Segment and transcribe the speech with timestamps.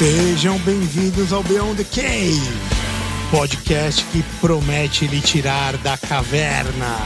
[0.00, 2.40] Sejam bem-vindos ao Beyond the Cave,
[3.30, 6.96] podcast que promete lhe tirar da caverna.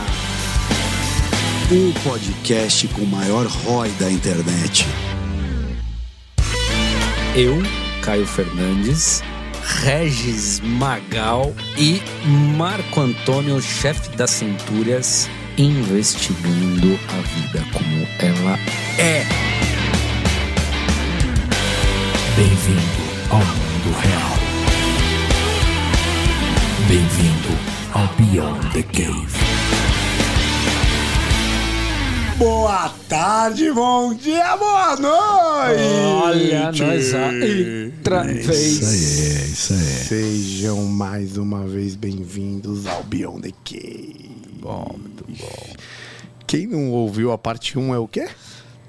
[1.72, 4.86] O podcast com o maior ROI da internet.
[7.34, 7.60] Eu,
[8.00, 9.24] Caio Fernandes,
[9.82, 12.00] Regis Magal e
[12.56, 18.56] Marco Antônio, chefe das Centúrias, investigando a vida como ela
[19.00, 19.53] é.
[22.36, 22.80] Bem-vindo
[23.30, 24.34] ao mundo real.
[26.88, 27.48] Bem-vindo
[27.92, 29.38] ao Beyond the Cave.
[32.36, 35.82] Boa tarde, bom dia, boa noite!
[36.24, 38.48] Olha, nós a outra vez.
[38.48, 39.78] Isso aí, é isso aí.
[39.78, 44.30] Sejam mais uma vez bem-vindos ao Beyond the Cave.
[44.60, 45.74] Bom, muito bom.
[46.48, 48.26] Quem não ouviu a parte 1 é o quê?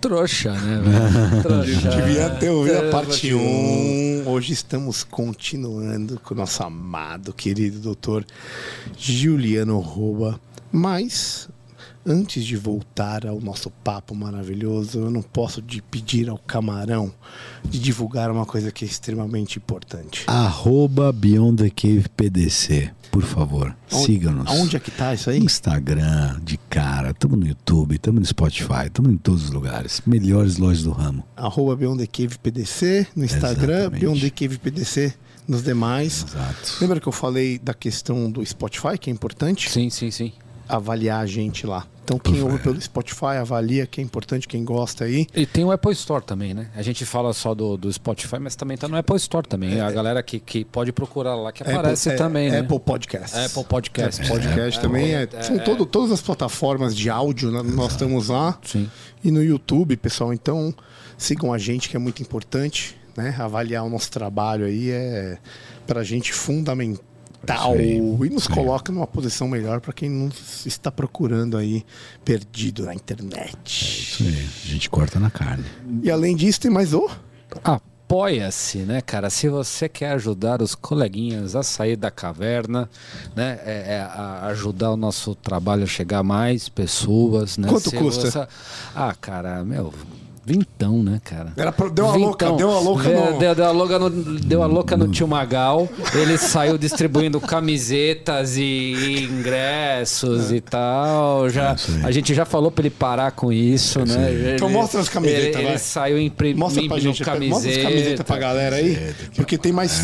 [0.06, 1.42] Trouxa, né, velho?
[1.42, 1.90] Trouxa.
[1.90, 4.22] Devia ter ouvido a parte 1.
[4.28, 8.24] Hoje estamos continuando com o nosso amado, querido doutor
[8.96, 10.40] Juliano Roba.
[10.72, 11.50] Mas,
[12.06, 17.12] antes de voltar ao nosso papo maravilhoso, eu não posso de pedir ao camarão
[17.64, 20.24] de divulgar uma coisa que é extremamente importante.
[20.28, 22.92] Arroba Beyond the Cave PDC.
[23.16, 24.46] Por favor, siga-nos.
[24.46, 25.40] Aonde é que tá isso aí?
[25.40, 30.02] Instagram, de cara, estamos no YouTube, estamos no Spotify, estamos em todos os lugares.
[30.06, 31.24] Melhores lojas do ramo.
[31.38, 34.02] Arroba Beyond the Cave PDC no Instagram, Exatamente.
[34.02, 35.14] Beyond the Cave PDC
[35.48, 36.26] nos demais.
[36.28, 36.78] Exato.
[36.82, 39.72] Lembra que eu falei da questão do Spotify, que é importante?
[39.72, 40.34] Sim, sim, sim.
[40.68, 41.88] avaliar a gente lá.
[42.06, 45.26] Então quem ouve pelo Spotify avalia, que é importante, quem gosta aí.
[45.36, 46.70] E tem o Apple Store também, né?
[46.76, 49.82] A gente fala só do, do Spotify, mas também tá no Apple Store também.
[49.82, 52.60] a galera que, que pode procurar lá, que aparece Apple, também, é, né?
[52.60, 53.36] Apple Podcasts.
[53.36, 54.28] Apple Podcast.
[54.28, 55.16] Podcast também.
[55.16, 58.60] É, são todo- todas as plataformas de áudio, né, nós estamos lá.
[58.64, 58.88] Sim.
[59.24, 60.32] E no YouTube, pessoal.
[60.32, 60.72] Então
[61.18, 62.96] sigam a gente, que é muito importante.
[63.18, 63.34] Né?
[63.40, 65.40] Avaliar o nosso trabalho aí é
[65.88, 67.04] pra gente fundamental.
[67.54, 71.86] Aí, E nos coloca numa posição melhor para quem nos está procurando aí,
[72.24, 73.58] perdido na internet.
[73.66, 74.48] Isso aí.
[74.66, 75.66] A gente corta na carne.
[76.04, 77.10] E além disso, tem mais o.
[77.64, 79.30] Apoia-se, né, cara?
[79.32, 82.88] Se você quer ajudar os coleguinhas a sair da caverna,
[83.36, 83.60] né?
[83.66, 87.68] É, é, a ajudar o nosso trabalho a chegar a mais pessoas, né?
[87.68, 88.30] Quanto Se custa?
[88.32, 88.48] você-
[88.94, 89.92] Ah, cara, meu.
[90.46, 91.52] Vintão, né, cara?
[91.58, 94.10] Era pra- deu uma louca, deu uma louca Deu, no- deu, deu uma louca no,
[94.12, 95.90] deu uma louca no tio Magal.
[96.14, 101.50] Ele saiu distribuindo camisetas e ingressos e tal.
[101.50, 101.78] Já, aí.
[102.04, 104.32] a gente já falou pra ele parar com isso, né?
[104.32, 105.72] Ele- Então mostra as camisetas, ele, vai.
[105.72, 107.54] ele saiu imprimindo Mostra pra gente, camiseta.
[107.56, 110.02] mostra as camisetas pra galera aí, porque tem mais,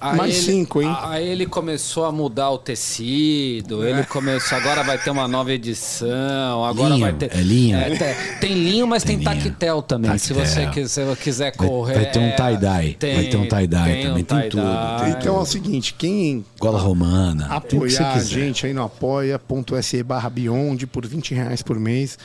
[0.00, 0.94] mais ele- cinco, hein?
[1.02, 6.64] Aí ele começou a mudar o tecido, ele começou, agora vai ter uma nova edição,
[6.64, 7.30] agora Linho, vai ter...
[7.36, 7.78] é linho?
[7.96, 9.42] te- tem linho, mas tem, Tem linho.
[9.82, 11.94] Também, se você quiser, quiser correr...
[11.94, 14.62] vai ter um tie-dye, tem- vai ter um tie-dye também, tem tudo,
[15.00, 17.46] tem Então é o seguinte, quem Gola romana.
[17.46, 22.18] apoiar a gente aí no apoia.se barra Beyond por 20 reais por mês.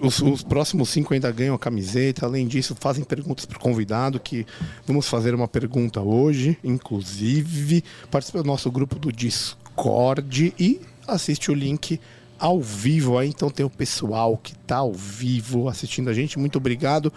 [0.00, 2.24] Os, os próximos cinco ainda ganham a camiseta.
[2.24, 4.46] Além disso, fazem perguntas para o convidado, que
[4.86, 7.82] vamos fazer uma pergunta hoje, inclusive.
[8.10, 12.00] Participa do nosso grupo do Discord e assiste o link
[12.38, 13.28] ao vivo aí.
[13.28, 16.38] Então tem o pessoal que tá ao vivo assistindo a gente.
[16.38, 17.12] Muito obrigado.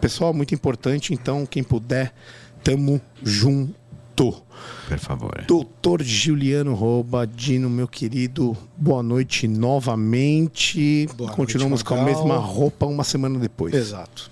[0.00, 1.12] Pessoal, muito importante.
[1.12, 2.12] Então, quem puder,
[2.62, 3.76] tamo junto.
[4.16, 5.44] Por favor.
[5.46, 11.06] Doutor Juliano Roba, Dino, meu querido, boa noite novamente.
[11.16, 13.74] Boa Continuamos noite, com a mesma roupa uma semana depois.
[13.74, 14.30] Exato.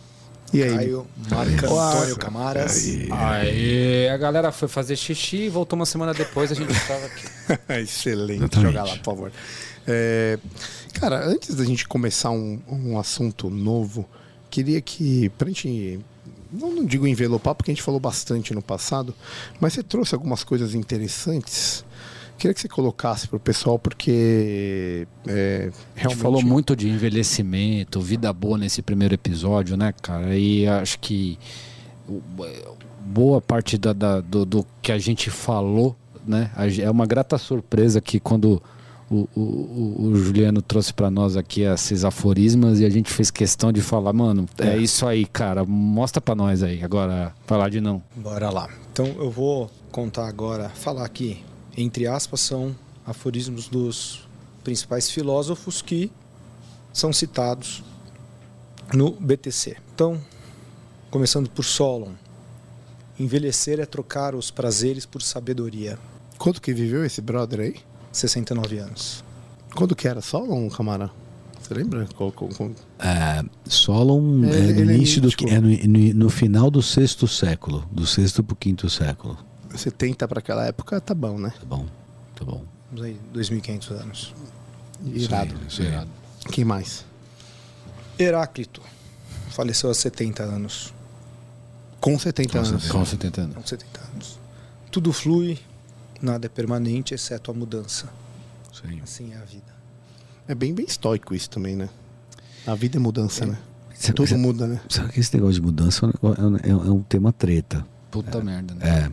[0.55, 0.71] E aí?
[0.71, 2.87] Caio, Marco Antônio Camaras.
[3.11, 7.27] Aí a galera foi fazer xixi e voltou uma semana depois, a gente estava aqui.
[7.83, 8.45] Excelente.
[8.45, 8.73] Exatamente.
[8.73, 9.33] Joga lá, por favor.
[9.87, 10.39] É,
[10.95, 14.09] cara, antes da gente começar um, um assunto novo,
[14.51, 16.01] queria que, pra gente.
[16.53, 19.13] Não, não digo envelopar, porque a gente falou bastante no passado,
[19.61, 21.85] mas você trouxe algumas coisas interessantes.
[22.39, 26.15] Queria que você colocasse pro pessoal, porque é, A realmente.
[26.15, 30.37] gente falou muito de envelhecimento, vida boa nesse primeiro episódio, né, cara?
[30.37, 31.39] E acho que
[32.09, 32.21] o-
[33.05, 36.51] boa parte da, da- do, do que a gente falou, né?
[36.57, 38.63] a É uma grata surpresa que quando
[39.11, 43.71] o, o- o- Juliano trouxe para nós aqui esses aforismas e a gente fez questão
[43.73, 44.77] de falar, mano, é, É.
[44.79, 46.83] isso aí, cara, mostra para nós aí.
[46.83, 48.03] Agora, falar de não.
[48.17, 48.69] Bora lá.
[48.93, 51.43] Então eu vou contar agora, falar aqui,
[51.77, 52.75] entre aspas, são
[53.07, 54.27] aforismos dos
[54.63, 56.11] principais filósofos que
[56.93, 57.83] são citados
[58.95, 59.77] no BTC.
[59.95, 60.19] Então,
[61.11, 62.13] começando por Solon.
[63.19, 65.99] Envelhecer é trocar os prazeres por sabedoria.
[66.39, 67.77] Quanto que viveu esse brother aí?
[68.17, 69.25] 69 anos.
[69.75, 71.11] Quando que era só um camarada?
[71.61, 72.07] Você lembra?
[72.17, 75.49] Qual- qual- qual- É, Solon É, é, no é início do mítico.
[75.49, 79.39] é no, no- no final do sexto século, do sexto pro quinto século.
[79.75, 81.53] 70 para aquela época, tá bom, né?
[81.59, 81.87] Tá bom,
[82.37, 82.65] tá bom.
[82.93, 84.35] Vamos aí, 2.500 anos.
[85.05, 85.55] Irado.
[85.69, 85.89] Isso aí.
[85.89, 86.11] Irado.
[86.53, 87.05] Quem mais?
[88.19, 88.81] Heráclito.
[89.51, 90.93] Faleceu aos 70 anos.
[92.01, 92.89] Com 70 Com anos.
[92.89, 93.55] Com 70 anos.
[93.57, 94.39] Com 70 anos.
[94.91, 95.59] Tudo flui,
[96.25, 98.09] nada é permanente, exceto a mudança.
[98.87, 99.01] Aí.
[99.03, 99.73] Assim é a vida.
[100.49, 101.89] É bem, bem estoico isso também, né?
[102.67, 103.57] A vida é mudança, né?
[103.95, 104.81] Sabe- Tudo muda, né?
[104.91, 107.87] Sabe que esse negócio de mudança é um é um, é um tema treta.
[108.11, 109.11] Puta merda, né?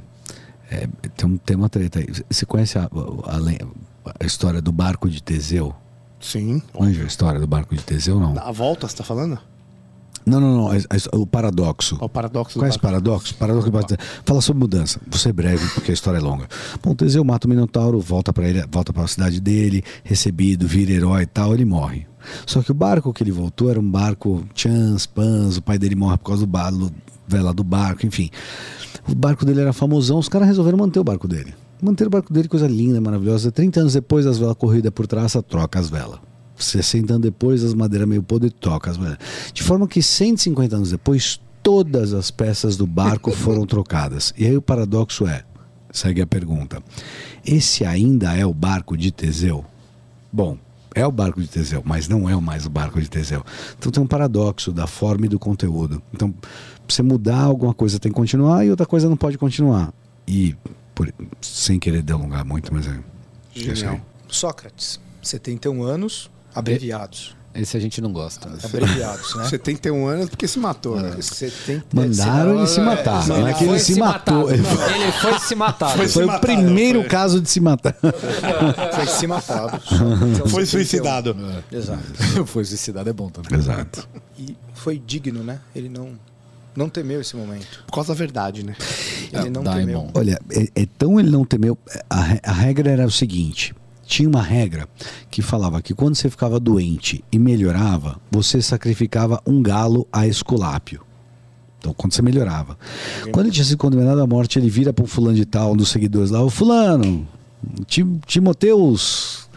[0.70, 2.08] É, é, tem um tema treta aí.
[2.30, 5.74] Você conhece a, a, a história do barco de Teseu?
[6.20, 6.62] Sim.
[6.78, 8.38] Manja a história do barco de Teseu, não?
[8.40, 9.40] A volta, você tá falando?
[10.26, 10.68] Não, não, não.
[10.72, 11.98] a- a- o paradoxo.
[12.00, 12.80] Ó, O paradoxo o barco.
[12.80, 13.36] paradoxo?
[13.36, 13.72] Paradoxo.
[14.26, 15.00] Fala sobre mudança.
[15.10, 16.48] Você é breve, porque a história é longa.
[16.84, 20.92] Bom, Teseu mata o Minotauro, volta para ele, volta para a cidade dele, recebido, vira
[20.92, 22.06] herói e tal, ele morre.
[22.46, 25.96] Só que o barco que ele voltou era um barco Chans, Pans, o pai dele
[25.96, 26.92] morre por causa do barco,
[27.28, 28.30] vela do barco, enfim.
[29.10, 31.54] O barco dele era famosão, os caras resolveram manter o barco dele.
[31.82, 33.52] Manter o barco dele, coisa linda, maravilhosa.
[33.52, 36.20] 30 anos depois, as velas corridas por traça, troca as velas.
[36.66, 38.54] 60 anos depois, as madeiras meio podre,
[39.00, 39.18] velas.
[39.54, 44.34] De forma que 150 anos depois, todas as peças do barco foram trocadas.
[44.38, 45.44] E aí o paradoxo é,
[45.92, 46.82] segue a pergunta,
[47.46, 49.66] esse ainda é o barco de Teseu?
[50.32, 50.58] Bom,
[50.96, 53.44] é o barco de Teseu, mas não é mais o barco de Teseu.
[53.78, 56.02] Então tem um paradoxo da forma e do conteúdo.
[56.14, 56.42] Então, pra
[56.88, 59.94] você mudar alguma coisa tem que continuar e outra coisa não pode continuar.
[60.28, 60.56] E,
[60.96, 63.00] por- sem querer delongar muito, mas é.
[63.54, 63.74] Genial.
[63.74, 64.02] isso aí.
[64.30, 67.36] Sócrates, 71 anos, abreviados.
[67.54, 68.48] Esse a gente não gosta.
[68.48, 68.58] né?
[68.64, 69.44] Abreviados, né?
[69.50, 71.14] 71 anos porque se matou, né?
[71.20, 73.28] 70, Mandaram ele se matar.
[73.28, 74.50] Não é que ele se matou.
[74.50, 75.98] Ele foi, Ele foi se matar.
[75.98, 77.10] Foi foi o matado, primeiro foi.
[77.10, 77.94] caso de se matar.
[78.96, 79.82] Foi se matado.
[80.48, 81.36] Foi suicidado.
[81.70, 82.04] Exato.
[82.48, 83.60] foi suicidado, é bom também.
[83.60, 84.08] Exato.
[84.40, 85.60] E foi digno, né?
[85.76, 86.12] Ele não,
[86.74, 87.84] não temeu esse momento.
[87.86, 88.78] Por causa da verdade, né?
[89.34, 89.80] Ele não Daimon.
[89.86, 90.10] temeu.
[90.14, 91.78] Olha, é, é tão ele não temeu.
[92.10, 93.76] A, a regra era o seguinte:
[94.12, 94.90] tinha uma regra
[95.30, 101.02] que falava que quando você ficava doente e melhorava, você sacrificava um galo a Esculápio.
[101.80, 102.78] Então, quando você melhorava.
[103.32, 105.78] Quando ele tinha sido condenado à morte, ele vira para um fulano de tal, um
[105.78, 107.26] dos seguidores lá, o fulano,
[107.88, 109.48] Tim- Timoteus,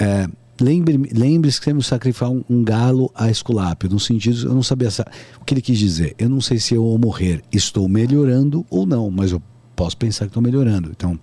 [0.00, 0.26] é,
[0.60, 3.88] lembre- lembre-se que temos que sacrificar um, um galo a Esculápio.
[3.88, 5.06] No sentido, eu não sabia sa-
[5.40, 6.14] o que ele quis dizer.
[6.18, 9.40] Eu não sei se eu ao morrer estou melhorando ou não, mas eu
[9.76, 10.90] posso pensar que estou melhorando.
[10.90, 11.18] Então,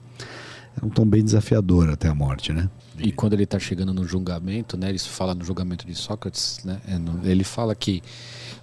[0.81, 2.69] é um tom bem desafiador até a morte, né?
[2.97, 6.81] E quando ele está chegando no julgamento, né, ele fala no julgamento de Sócrates, né,
[6.85, 8.03] é ele fala que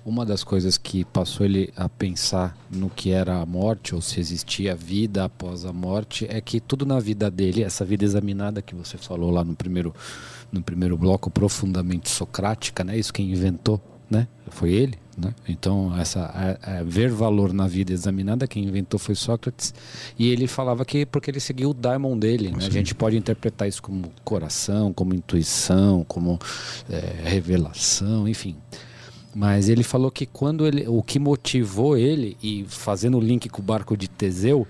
[0.04, 4.20] uma das coisas que passou ele a pensar no que era a morte, ou se
[4.20, 8.74] existia vida após a morte, é que tudo na vida dele, essa vida examinada que
[8.74, 9.94] você falou lá no primeiro,
[10.52, 13.80] no primeiro bloco, profundamente socrática, né, isso quem inventou,
[14.10, 15.34] né, foi ele, né?
[15.48, 16.20] Então essa
[16.64, 19.72] a- a ver valor na vida examinada quem inventou foi Sócrates
[20.18, 22.58] e ele falava que porque ele seguiu o daimon dele, né?
[22.66, 26.38] A gente pode interpretar isso como coração, como intuição, como
[26.90, 28.56] é, revelação, enfim.
[29.34, 33.60] Mas ele falou que quando ele, o que motivou ele e fazendo o link com
[33.60, 34.66] o barco de Teseu,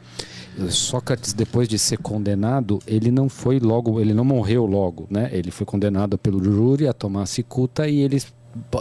[0.71, 5.29] Sócrates depois de ser condenado, ele não foi logo, ele não morreu logo, né?
[5.31, 8.21] Ele foi condenado pelo júri a tomar cicuta e ele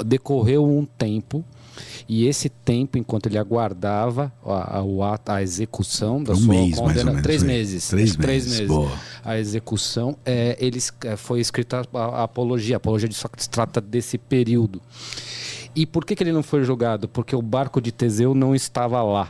[0.05, 1.43] decorreu um tempo
[2.07, 7.05] e esse tempo, enquanto ele aguardava a, a, a execução da Um sua mês, condena,
[7.11, 7.47] menos, três aí.
[7.47, 8.91] meses, Três três meses, meses, boa.
[9.23, 12.75] a execução, é, eles, é, foi escrita a, a apologia.
[12.75, 14.81] A apologia de Sócrates trata desse período.
[15.75, 17.07] E por que, que ele não foi julgado?
[17.09, 19.29] Porque o barco de Teseu não estava lá.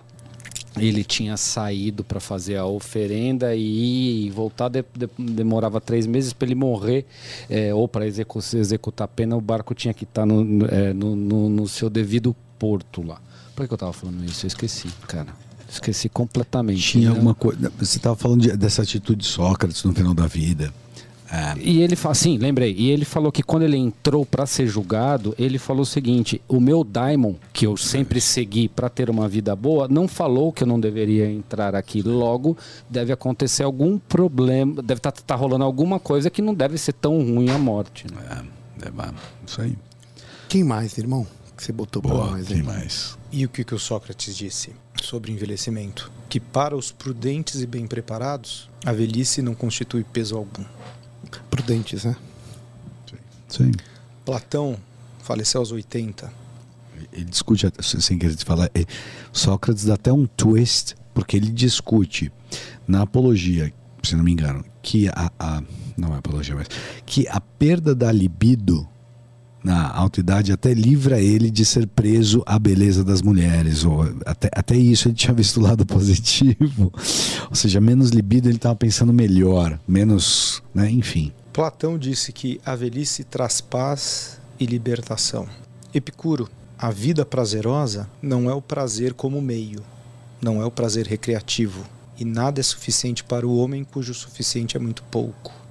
[0.77, 6.48] Ele tinha saído para fazer a oferenda e voltar de- de- demorava três meses para
[6.48, 7.05] ele morrer
[7.50, 9.36] é, ou para execu executar a pena.
[9.36, 13.22] O barco tinha que estar no, no- é, no- no- no seu devido porto lá.
[13.55, 14.46] Por que, que eu estava falando isso?
[14.46, 15.27] Eu esqueci, cara.
[15.70, 16.82] Esqueci completamente.
[16.82, 17.15] Tinha né?
[17.15, 17.72] alguma coisa.
[17.79, 20.74] Você estava falando de- dessa atitude de Sócrates no final da vida.
[21.36, 22.74] É, E ele fala, sim, lembrei.
[22.77, 26.60] E ele falou que quando ele entrou para ser julgado, ele falou o seguinte: o
[26.60, 30.68] meu daimon, que eu sempre segui para ter uma vida boa, não falou que eu
[30.68, 32.01] não deveria entrar aqui.
[32.01, 32.58] Logo,
[32.89, 37.50] deve acontecer algum problema, deve estar rolando alguma coisa que não deve ser tão ruim
[37.50, 38.06] a morte.
[38.12, 38.46] né?
[38.82, 39.13] é, é, é,
[39.46, 39.77] isso aí.
[40.48, 41.27] Quem mais, irmão?
[41.58, 42.63] Que você botou Boa, nós quem aí?
[42.63, 43.18] mais?
[43.32, 46.12] E o que, que o Sócrates disse sobre envelhecimento?
[46.30, 50.63] Que para os prudentes e bem preparados, a velhice não constitui peso algum.
[51.50, 52.15] Prudentes, né?
[53.60, 53.72] Aí.
[54.25, 54.77] Platão
[55.20, 56.32] faleceu aos 80.
[57.13, 58.86] Ele discute, sem querer te falar, é,
[59.32, 62.32] Sócrates dá até um twist, porque ele discute
[62.88, 63.72] na apologia,
[64.03, 65.63] se não me engano, que a, a-
[65.98, 66.67] não é apologia, mas
[67.05, 68.88] que a perda da libido
[69.65, 73.84] na alta idade até livra ele de ser preso à beleza das mulheres.
[73.84, 76.93] Ou até, até isso ele tinha visto o lado positivo.
[77.50, 80.62] Ou seja, menos libido ele estava pensando melhor, menos.
[80.72, 80.91] Né?
[80.91, 81.34] Enfim.
[81.51, 85.48] Platão disse que a velhice traz paz e libertação.
[85.91, 89.81] Epicuro, a vida prazerosa não é o prazer como meio,
[90.39, 91.84] não é o prazer recreativo,
[92.19, 95.64] e nada é suficiente para o homem cujo suficiente é muito pouco.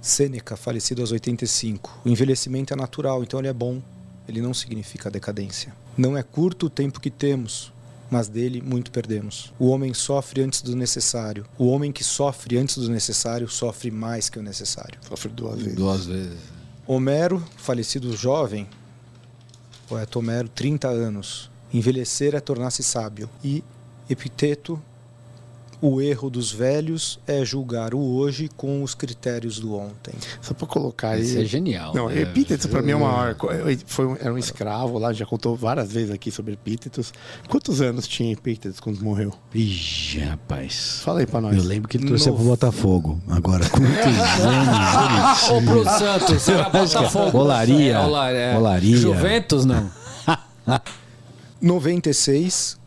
[0.00, 2.02] Sêneca, falecido aos 85.
[2.04, 3.82] O envelhecimento é natural, então ele é bom.
[4.28, 5.74] Ele não significa decadência.
[5.96, 7.72] Não é curto o tempo que temos,
[8.10, 9.52] mas dele muito perdemos.
[9.58, 11.46] O homem sofre antes do necessário.
[11.58, 14.98] O homem que sofre antes do necessário sofre mais que o necessário.
[15.08, 15.74] Sofre duas vezes.
[15.74, 16.38] Duas vezes.
[16.86, 18.66] Homero, falecido jovem,
[19.88, 21.50] poeta Homero, 30 anos.
[21.72, 23.28] Envelhecer é tornar-se sábio.
[23.44, 23.62] E
[24.08, 24.80] Epiteto,
[25.80, 30.14] o erro dos velhos é julgar o hoje com os critérios do ontem.
[30.40, 31.22] Só pra colocar aí.
[31.22, 31.94] Isso é genial.
[31.94, 32.22] Não, né?
[32.22, 33.36] Epítetos pra mim é uma maior.
[33.86, 37.12] Foi um, era um escravo lá, já contou várias vezes aqui sobre Epítetos.
[37.48, 39.32] Quantos anos tinha Epítetos quando morreu?
[39.54, 41.00] Ixi, rapaz.
[41.04, 41.56] Fala aí pra nós.
[41.56, 43.20] Eu lembro que ele torcia pro Botafogo.
[43.28, 43.88] Agora, quantos
[44.42, 45.48] anos?
[45.50, 47.38] Ou pro Santos, será Botafogo?
[47.38, 47.98] Olaria.
[47.98, 48.56] É, é.
[48.56, 48.96] Olaria.
[48.96, 49.90] Juventus, não.
[51.60, 52.78] 96,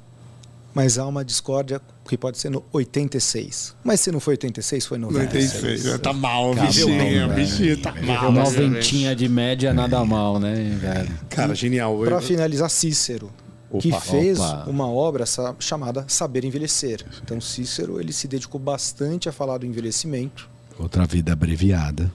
[0.74, 3.76] mas há uma discórdia que pode ser no 86.
[3.84, 5.54] Mas se não foi 86, foi 96.
[5.86, 6.00] 96.
[6.02, 6.98] Tá mal, Acabou, bichinho.
[6.98, 7.34] velho.
[7.34, 8.32] bichinho tá mal.
[8.32, 11.10] Noventinha de média, nada mal, né, velho?
[11.30, 11.98] Cara, genial.
[12.00, 13.32] Para finalizar, Cícero,
[13.80, 14.66] que Opa, fez opa.
[14.68, 15.24] uma obra
[15.60, 17.06] chamada Saber Envelhecer.
[17.24, 22.12] Então, Cícero ele se dedicou bastante a falar do envelhecimento, Outra vida abreviada,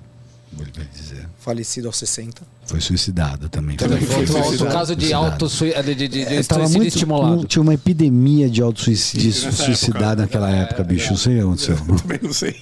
[0.63, 1.29] ele vai dizer.
[1.39, 2.43] falecido aos 60.
[2.65, 3.77] Foi suicidado também.
[3.77, 4.73] Também foi outro suicidado.
[4.73, 5.25] caso de Suicidado.
[5.33, 7.41] auto de, de, de, de É, suicídio muito, estimulado.
[7.41, 10.41] um- tinha uma epidemia de autossuicídio Nessa suicidado época.
[10.41, 11.11] naquela época, bicho.
[11.11, 11.97] Não sei o que aconteceu.
[11.99, 12.57] Também não sei.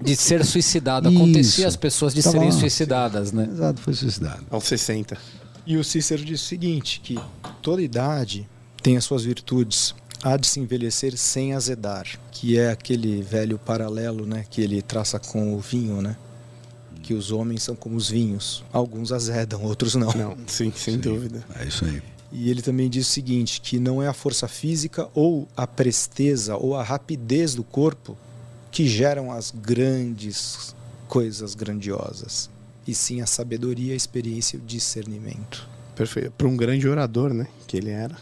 [0.00, 1.08] De ser suicidado.
[1.08, 1.66] Acontecia Isso.
[1.68, 2.58] as pessoas de Tava serem lá.
[2.60, 3.48] suicidadas, né?
[3.50, 4.44] Exato, foi suicidado.
[4.50, 5.16] Aos 60.
[5.66, 7.18] E o Cícero disse o seguinte, que
[7.60, 8.48] toda idade
[8.82, 9.94] tem as suas virtudes.
[10.22, 15.18] Há de se envelhecer sem azedar, que é aquele velho paralelo, né, que ele traça
[15.18, 16.16] com o vinho, né?
[17.06, 18.64] Que os homens são como os vinhos.
[18.72, 20.12] Alguns azedam, outros não.
[20.12, 21.44] Não, sim, sem dúvida.
[21.54, 22.02] É isso aí.
[22.32, 26.56] E ele também diz o seguinte, que não é a força física ou a presteza
[26.56, 28.18] ou a rapidez do corpo
[28.72, 30.74] que geram as grandes
[31.06, 32.50] coisas grandiosas,
[32.86, 35.68] e sim a sabedoria, a experiência e o discernimento.
[35.94, 36.32] Perfeito.
[36.32, 37.46] Para um grande orador, né?
[37.68, 38.16] Que ele era.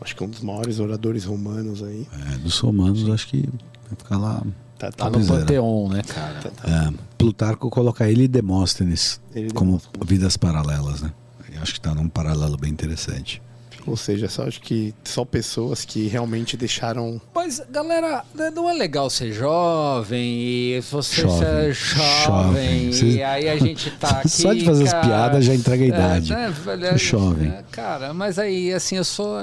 [0.00, 2.06] Acho que um dos maiores oradores romanos aí.
[2.32, 3.42] É, dos romanos, acho que
[3.88, 4.46] vai ficar lá.
[4.82, 5.38] Tá, Tá tá no Pois era.
[5.40, 6.40] panteão, né, cara?
[6.64, 10.08] É, Plutarco coloca ele e Demóstenes Ele como Demóstenes.
[10.08, 11.12] vidas paralelas, né?
[11.54, 13.40] Eu acho que tá num paralelo bem interessante.
[13.86, 17.20] Ou seja, só acho que só pessoas que realmente deixaram.
[17.34, 21.38] Mas, galera, né, não é legal ser jovem e você Jovem.
[21.38, 23.10] ser jovem, Jovem.
[23.16, 24.28] e aí a gente tá aqui.
[24.42, 26.32] Só de fazer as cara, piadas já entrega a idade.
[26.32, 27.48] É, né, velho, Jovem.
[27.48, 29.38] é, cara, mas aí, assim, eu sou.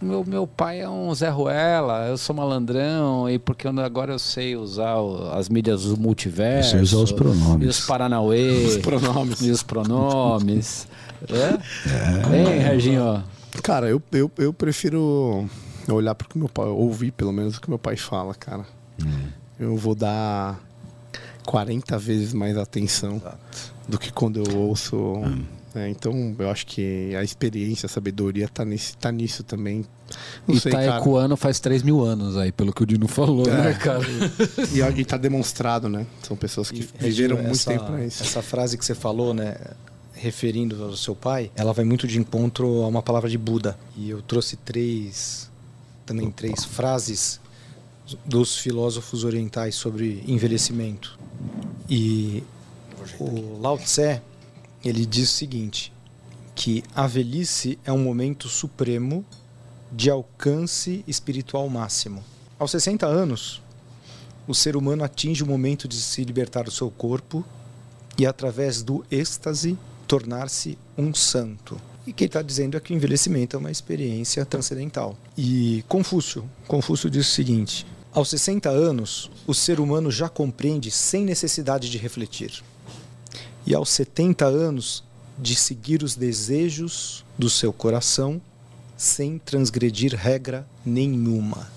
[0.00, 4.18] Meu, meu pai é um Zé Ruela, eu sou malandrão, e porque eu, agora eu
[4.18, 6.76] sei usar o- as mídias do multiverso.
[6.76, 7.66] Eu sei usar os pronomes.
[7.66, 8.64] E os Paranauê.
[8.64, 9.40] Os pronomes.
[9.40, 10.86] E os pronomes.
[11.28, 12.36] é?
[12.36, 13.22] Hein, Reginho?
[13.62, 15.48] Cara, eu, eu, eu prefiro
[15.88, 16.66] olhar para o que meu pai.
[16.66, 18.64] ouvir pelo menos o que meu pai fala, cara.
[19.58, 20.58] Eu vou dar
[21.46, 23.20] 40 vezes mais atenção
[23.88, 24.96] do que quando eu ouço.
[25.74, 25.88] né?
[25.90, 29.84] Então eu acho que a experiência, a sabedoria tá, nesse, tá nisso também.
[30.46, 30.98] Não e sei, tá cara.
[31.00, 33.50] ecoando faz 3 mil anos aí, pelo que o Dino falou, É.
[33.62, 34.04] né, cara?
[34.96, 36.06] E, e tá demonstrado, né?
[36.22, 38.22] São pessoas que E, viveram muito essa, tempo pra isso.
[38.22, 39.56] Essa frase que você falou, né,
[40.22, 43.76] referindo ao seu pai, ela vai muito de encontro a uma palavra de Buda.
[43.96, 45.50] E eu trouxe três,
[46.06, 47.40] também três frases
[48.24, 51.18] dos filósofos orientais sobre envelhecimento.
[51.90, 52.44] E
[53.18, 54.22] o Lao Tse,
[54.84, 55.92] ele diz o seguinte,
[56.54, 59.24] que a velhice é um momento supremo
[59.90, 62.22] de alcance espiritual máximo.
[62.60, 63.60] Aos 60 anos,
[64.46, 67.44] o ser humano atinge o momento de se libertar do seu corpo
[68.16, 69.76] e, através do êxtase,
[70.12, 71.80] tornar-se um santo.
[72.06, 75.16] E quem está dizendo é que o envelhecimento é uma experiência transcendental.
[75.38, 81.24] E Confúcio, Confúcio diz o seguinte: aos 60 anos, o ser humano já compreende sem
[81.24, 82.62] necessidade de refletir.
[83.64, 85.02] E aos 70 anos,
[85.38, 88.38] de seguir os desejos do seu coração
[88.98, 91.70] sem transgredir regra nenhuma.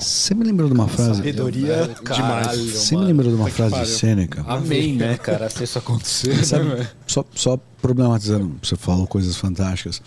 [0.00, 1.16] Você me lembrou de uma frase?
[1.16, 2.58] Sabedoria demais.
[2.58, 3.86] Você me lembrou de uma frase de.
[3.88, 4.44] Sêneca?
[4.46, 5.48] Amém, né, cara?
[5.50, 6.44] Se isso acontecer.
[6.44, 10.02] Sabe, né, só, só problematizando, você falou coisas fantásticas.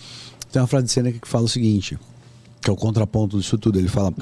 [0.51, 1.97] Tem uma frase de Sêneca que fala o seguinte,
[2.61, 3.77] que é o contraponto disso tudo.
[3.77, 4.13] Ele fala: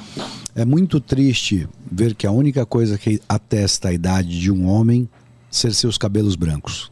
[0.55, 5.07] É muito triste ver que a única coisa que atesta a idade de um homem
[5.49, 6.91] ser seus cabelos brancos.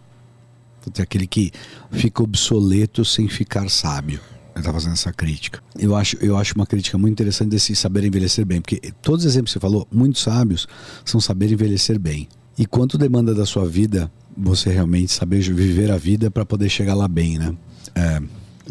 [0.94, 1.52] Tem aquele que
[1.92, 4.20] fica obsoleto sem ficar sábio.
[4.56, 5.62] Ele tá fazendo essa crítica.
[5.78, 9.32] Eu acho, eu acho uma crítica muito interessante desse saber envelhecer bem, porque todos os
[9.32, 10.68] exemplos que você falou, muito sábios,
[11.06, 12.28] são saber envelhecer bem.
[12.58, 16.96] E quanto demanda da sua vida você realmente saber viver a vida para poder chegar
[16.96, 17.56] lá bem, né?
[17.96, 18.22] É,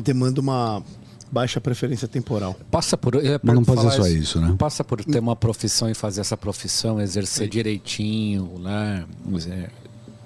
[0.03, 0.83] Demanda uma
[1.31, 2.57] baixa preferência temporal.
[2.71, 3.17] Passa por.
[3.17, 4.55] eu ia Mas não pode ser só isso, né?
[4.59, 9.05] Passa por ter uma profissão e fazer essa profissão, exercer direitinho, né?
[9.49, 9.71] É,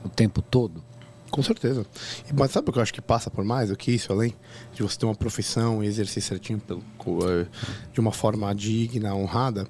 [0.04, 0.83] O tempo todo.
[1.34, 1.84] Com certeza.
[2.32, 4.32] Mas sabe o que eu acho que passa por mais do que isso, além
[4.72, 6.80] de você ter uma profissão e exercer certinho pelo,
[7.28, 7.46] eh,
[7.92, 9.66] de uma forma digna, honrada,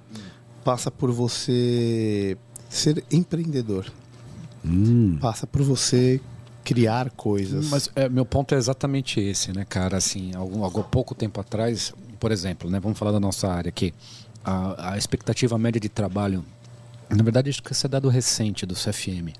[0.62, 2.37] passa por você
[2.68, 3.90] ser empreendedor.
[4.62, 6.21] Hum, Passa por você
[6.62, 7.71] criar coisas.
[7.71, 9.97] Mas é, meu ponto é exatamente esse, né, cara?
[9.97, 12.78] Assim, algum, algum pouco tempo atrás, por exemplo, né?
[12.78, 13.94] Vamos falar da nossa área aqui.
[14.44, 16.44] A, a expectativa média de trabalho,
[17.09, 19.33] na verdade, acho que isso é dado recente do CFM.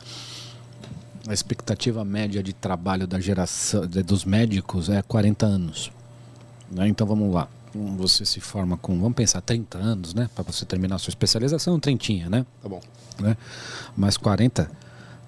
[1.27, 5.91] A expectativa média de trabalho da geração dos médicos é 40 anos.
[6.71, 6.87] né?
[6.89, 7.49] Então vamos lá.
[7.97, 10.29] Você se forma com, vamos pensar, 30 anos, né?
[10.35, 12.47] Para você terminar a sua especialização, trintinha, né?
[12.63, 12.81] Tá bom.
[13.19, 13.37] né?
[13.97, 14.71] Mais 40,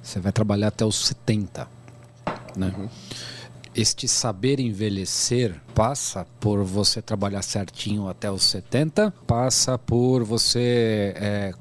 [0.03, 1.67] você vai trabalhar até os 70.
[2.57, 2.73] Né?
[3.75, 11.53] Este saber envelhecer passa por você trabalhar certinho até os 70, passa por você é,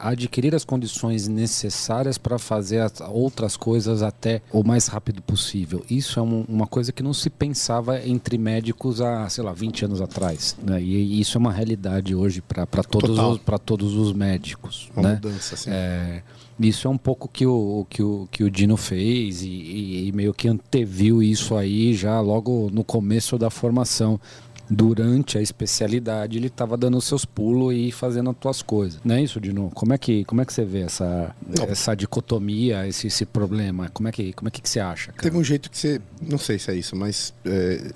[0.00, 5.84] adquirir as condições necessárias para fazer as outras coisas até o mais rápido possível.
[5.90, 9.84] Isso é um- uma coisa que não se pensava entre médicos há, sei lá, 20
[9.84, 10.56] anos atrás.
[10.62, 10.80] Né?
[10.82, 14.90] E isso é uma realidade hoje para todos, os- todos os médicos.
[14.96, 15.14] Uma né?
[15.14, 15.70] mudança, assim.
[15.70, 16.22] É,
[16.58, 20.12] isso é um pouco que o que o, que o Dino fez e, e- e
[20.12, 24.20] meio que anteviu isso aí já logo no começo da formação.
[24.70, 29.00] Durante a especialidade, ele estava dando os seus pulos e fazendo as tuas coisas.
[29.04, 29.70] Não é isso, Dino?
[29.74, 31.64] Como é que, como é que você vê essa, Não.
[31.64, 33.88] essa dicotomia, esse, esse problema?
[33.88, 35.10] Como é que, como é que, que você acha?
[35.10, 35.22] Cara?
[35.22, 36.00] Teve um jeito que você.
[36.22, 37.34] Não sei se é isso, mas.
[37.44, 37.90] é,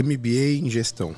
[0.00, 1.14] MBA em gestão.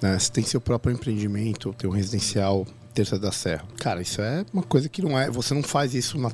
[0.00, 0.18] né?
[0.18, 3.64] Você tem seu próprio empreendimento, tem um residencial Terça da Serra.
[3.78, 5.30] Cara, isso é uma coisa que não é.
[5.30, 6.18] Você não faz isso.
[6.18, 6.30] Na,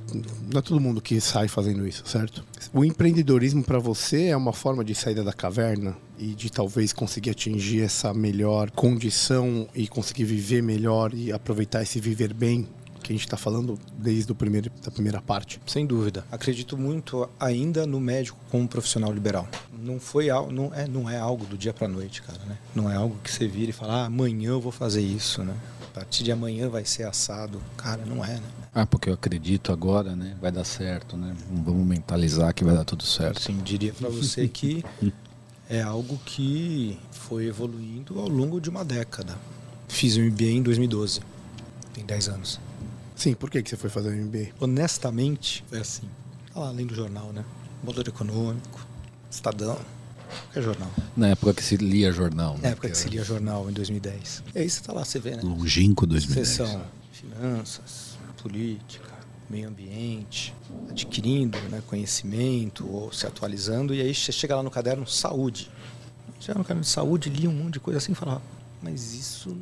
[0.53, 2.45] não é todo mundo que sai fazendo isso, certo?
[2.75, 7.31] O empreendedorismo para você é uma forma de saída da caverna e de talvez conseguir
[7.31, 12.67] atingir essa melhor condição e conseguir viver melhor e aproveitar esse viver bem
[13.03, 15.61] que a gente está falando desde o primeiro, da primeira parte.
[15.67, 16.25] Sem dúvida.
[16.31, 19.49] Acredito muito ainda no médico como profissional liberal.
[19.73, 22.59] Não foi algo, não é, não é algo do dia para noite, cara, né?
[22.75, 25.55] Não é algo que você vira e fala, ah, amanhã eu vou fazer isso, né?
[25.91, 27.63] A partir de amanhã vai ser assado.
[27.77, 28.43] Cara, não é, né?
[28.75, 30.37] Ah, porque eu acredito agora, né?
[30.41, 31.35] Vai dar certo, né?
[31.51, 33.39] Vamos mentalizar que vai dar tudo certo.
[33.39, 34.85] Assim, diria para você que
[35.69, 39.37] é algo que foi evoluindo ao longo de uma década.
[39.89, 41.21] Fiz o MBA em 2012.
[41.95, 42.61] Tem 10 anos.
[43.15, 44.49] Sim, por que, que você foi fazer o MBA?
[44.61, 46.09] honestamente, foi assim.
[46.53, 47.45] Tá lá além do jornal, né?
[47.83, 48.87] Valor Econômico,
[49.31, 49.79] Estadão,
[50.45, 50.91] qualquer jornal.
[51.17, 52.55] Na época que se lia jornal.
[52.57, 52.69] Na né?
[52.71, 54.45] época que seria jornal, em 2010.
[54.55, 55.43] E aí você tá lá, você vê, né?
[55.43, 56.49] longínquo 2010.
[56.49, 56.83] Seção
[57.19, 59.18] finanças, política,
[59.49, 60.55] meio ambiente,
[60.89, 63.95] adquirindo né, conhecimento ou se atualizando.
[63.95, 65.71] E aí você chega lá no caderno saúde.
[66.41, 68.43] Chega no caderno de saúde, lia um monte de coisa assim e falava,
[68.83, 69.57] mas isso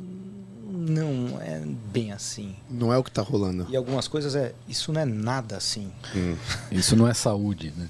[0.69, 1.59] não é
[1.91, 2.55] bem assim.
[2.69, 3.65] Não é o que tá rolando.
[3.69, 5.91] E algumas coisas é, isso não é nada assim.
[6.71, 7.89] Isso não é saúde, né?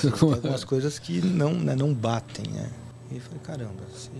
[0.00, 2.70] Tem algumas coisas que não, né, não batem, né?
[3.10, 4.10] E eu falei, caramba, se,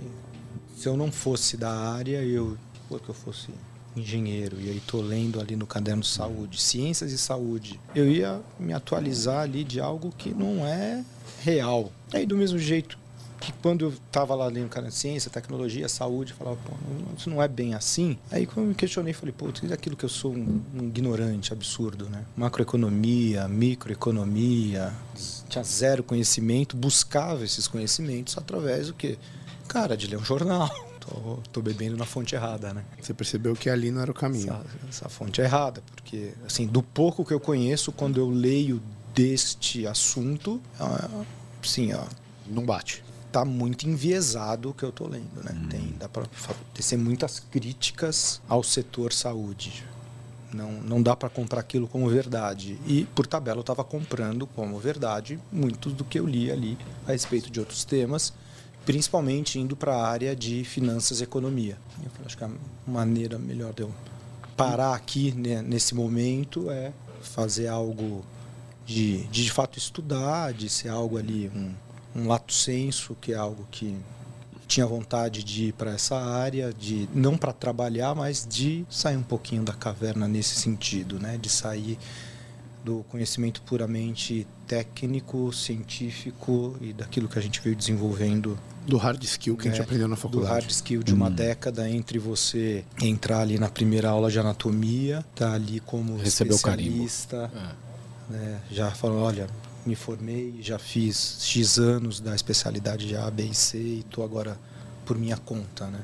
[0.76, 2.56] se eu não fosse da área, eu,
[2.88, 3.50] pô, que eu fosse
[3.96, 8.40] engenheiro, e aí tô lendo ali no caderno de saúde, ciências e saúde, eu ia
[8.58, 11.04] me atualizar ali de algo que não é
[11.42, 11.92] real.
[12.12, 12.98] Aí do mesmo jeito
[13.42, 16.72] que quando eu tava lá lendo cara, ciência, tecnologia, saúde, eu falava, pô,
[17.18, 18.16] isso não é bem assim.
[18.30, 20.84] Aí quando eu me questionei, falei, pô, isso é aquilo que eu sou um, um
[20.84, 22.24] ignorante absurdo, né?
[22.36, 24.92] Macroeconomia, microeconomia,
[25.48, 29.18] tinha zero conhecimento, buscava esses conhecimentos através do que?
[29.66, 30.70] Cara, de ler um jornal.
[31.04, 32.84] Tô, tô bebendo na fonte errada, né?
[33.00, 34.52] Você percebeu que ali não era o caminho.
[34.52, 38.80] Essa, essa fonte é errada, porque, assim, do pouco que eu conheço, quando eu leio
[39.14, 41.08] deste assunto, ah,
[41.62, 42.04] sim, ó,
[42.46, 43.02] Não bate.
[43.32, 45.54] tá muito enviesado o que eu tô lendo, né?
[45.68, 46.24] Tem, dá para
[46.72, 49.84] tecer muitas críticas ao setor saúde.
[50.54, 52.78] Não, não dá para comprar aquilo como verdade.
[52.86, 57.12] E, por tabela, eu estava comprando como verdade muito do que eu li ali a
[57.12, 58.34] respeito de outros temas,
[58.84, 61.76] principalmente indo para a área de finanças e economia.
[62.02, 62.50] Eu acho que a
[62.86, 63.92] maneira melhor de eu
[64.56, 66.92] parar aqui né, nesse momento é
[67.22, 68.24] fazer algo
[68.84, 71.72] de, de de fato estudar, de ser algo ali, um,
[72.14, 73.96] um lato senso, que é algo que
[74.66, 79.22] tinha vontade de ir para essa área, de não para trabalhar, mas de sair um
[79.22, 81.36] pouquinho da caverna nesse sentido, né?
[81.36, 81.98] De sair
[82.84, 89.56] do conhecimento puramente técnico, científico e daquilo que a gente veio desenvolvendo Do hard skill
[89.56, 90.52] que a gente É, aprendeu na do faculdade.
[90.52, 95.52] hard skill de uma década entre você entrar ali na primeira aula de anatomia, tá
[95.52, 96.24] ali como carimbo.
[96.26, 98.32] especialista, É.
[98.32, 99.46] né, já falou, olha,
[99.86, 104.22] me formei, já fiz X anos da especialidade de A, B e C e tô
[104.24, 104.58] agora
[105.06, 106.00] por minha conta, né?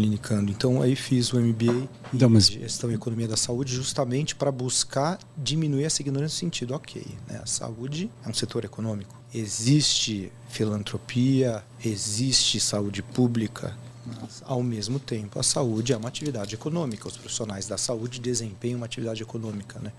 [0.00, 0.50] Clinicando.
[0.50, 5.18] Então aí fiz o MBA em mas- gestão e economia da saúde justamente para buscar
[5.36, 7.38] diminuir essa ignorância no sentido, ok, né?
[7.42, 9.14] a saúde é um setor econômico.
[9.34, 17.06] Existe filantropia, existe saúde pública, mas ao mesmo tempo a saúde é uma atividade econômica.
[17.06, 19.92] Os profissionais da saúde desempenham uma atividade econômica, né?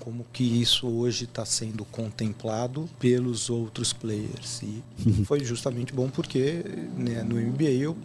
[0.00, 4.82] Como que isso hoje está sendo contemplado pelos outros players e
[5.24, 6.62] foi justamente bom porque
[6.96, 7.96] né, no MBA eu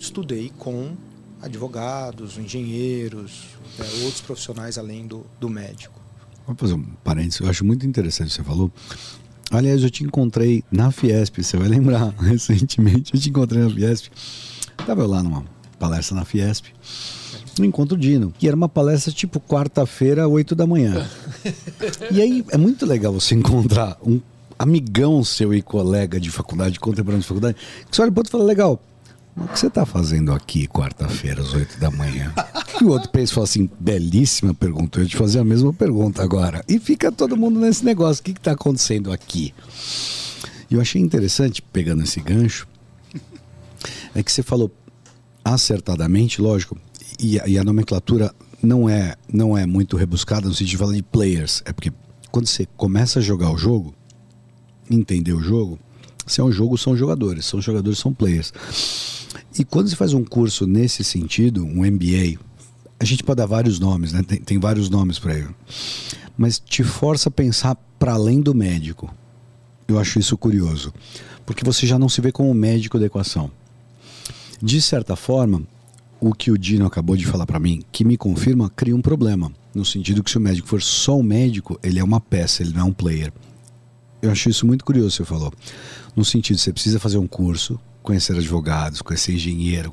[0.00, 0.92] estudei com
[1.42, 3.44] advogados, engenheiros,
[3.78, 6.00] né, outros profissionais além do, do médico.
[6.46, 8.72] Vou fazer um parênteses, eu acho muito interessante o que você falou.
[9.50, 14.10] Aliás, eu te encontrei na Fiesp, você vai lembrar, recentemente eu te encontrei na Fiesp.
[14.78, 15.44] Estava eu lá numa
[15.78, 16.66] palestra na Fiesp,
[17.58, 21.06] no Encontro Dino, que era uma palestra tipo quarta-feira, 8 da manhã.
[22.10, 24.20] E aí é muito legal você encontrar um
[24.58, 27.56] amigão seu e colega de faculdade, contemporâneo de faculdade,
[27.88, 28.82] que você olha pro outro e fala, legal,
[29.40, 32.32] o que você está fazendo aqui quarta-feira às 8 da manhã?
[32.80, 36.64] E o outro pensa assim: belíssima pergunta, eu ia te fazer a mesma pergunta agora.
[36.68, 39.54] E fica todo mundo nesse negócio: o que está acontecendo aqui?
[40.70, 42.66] E eu achei interessante, pegando esse gancho,
[44.14, 44.70] é que você falou
[45.44, 46.76] acertadamente, lógico,
[47.18, 50.92] e, a- e a nomenclatura não é, não é muito rebuscada no sentido de falar
[50.92, 51.62] de players.
[51.64, 51.92] É porque
[52.30, 53.94] quando você começa a jogar o jogo,
[54.90, 55.78] entender o jogo,
[56.26, 58.52] se é um jogo, são jogadores, são jogadores, são players.
[59.58, 62.38] E quando você faz um curso nesse sentido, um MBA,
[62.98, 64.22] a gente pode dar vários nomes, né?
[64.22, 65.48] Tem, tem vários nomes para ele.
[66.36, 69.12] Mas te força a pensar para além do médico.
[69.88, 70.92] Eu acho isso curioso.
[71.44, 73.50] Porque você já não se vê como médico da equação.
[74.62, 75.62] De certa forma,
[76.20, 79.50] o que o Dino acabou de falar para mim, que me confirma, cria um problema.
[79.74, 82.72] No sentido que se o médico for só um médico, ele é uma peça, ele
[82.72, 83.32] não é um player.
[84.20, 85.52] Eu acho isso muito curioso, você falou.
[86.14, 89.90] No sentido, você precisa fazer um curso, conhecer advogados, conhecer engenheiro,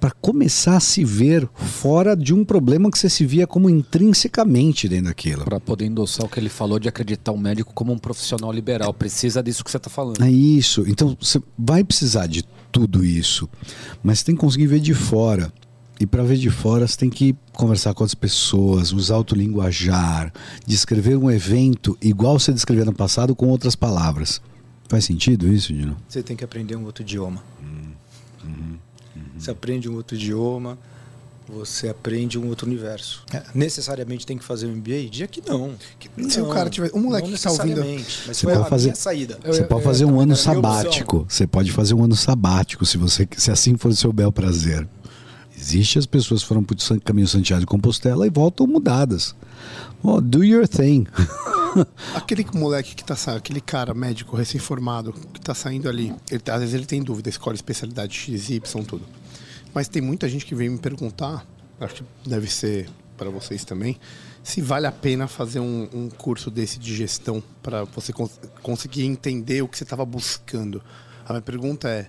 [0.00, 4.88] para começar a se ver fora de um problema que você se via como intrinsecamente
[4.88, 5.44] dentro daquilo.
[5.44, 8.92] Para poder endossar o que ele falou de acreditar o médico como um profissional liberal.
[8.92, 10.22] Precisa disso que você está falando.
[10.22, 10.84] É isso.
[10.86, 13.48] Então você vai precisar de tudo isso,
[14.02, 15.52] mas você tem que conseguir ver de fora.
[15.98, 20.30] E para ver de fora, você tem que conversar com as pessoas, usar o linguajar,
[20.66, 24.42] descrever um evento igual você descreveu no passado com outras palavras.
[24.88, 25.96] Faz sentido isso, Dino?
[26.08, 27.42] Você tem que aprender um outro idioma.
[28.44, 28.76] Uhum.
[29.38, 30.78] Você aprende um outro idioma,
[31.48, 33.22] você aprende um outro universo.
[33.32, 35.08] É, necessariamente tem que fazer um MBA?
[35.10, 35.74] Dia que não.
[36.28, 38.70] se o cara tiver- um moleque não que tá ouvindo- Mas Você foi pode a
[38.70, 39.38] fazer- minha saída.
[39.44, 41.26] Você pode fazer um ano sabático.
[41.28, 44.86] Você pode fazer um ano sabático, se você se assim for o seu bel prazer.
[45.58, 49.34] Existe as pessoas que foram para o caminho Santiago de Compostela e voltam mudadas.
[50.22, 51.06] Do your thing.
[52.14, 56.54] Aquele moleque que tá saindo, aquele cara médico recém-formado que tá saindo ali, ele tá-
[56.54, 59.04] às vezes ele tem dúvida, escolhe especialidade X, Y, tudo.
[59.74, 61.46] Mas tem muita gente que vem me perguntar,
[61.78, 62.88] acho que deve ser
[63.18, 63.98] para vocês também,
[64.42, 69.04] se vale a pena fazer um, um curso desse de gestão para você cons- conseguir
[69.04, 70.80] entender o que você estava buscando.
[71.26, 72.08] A minha pergunta é: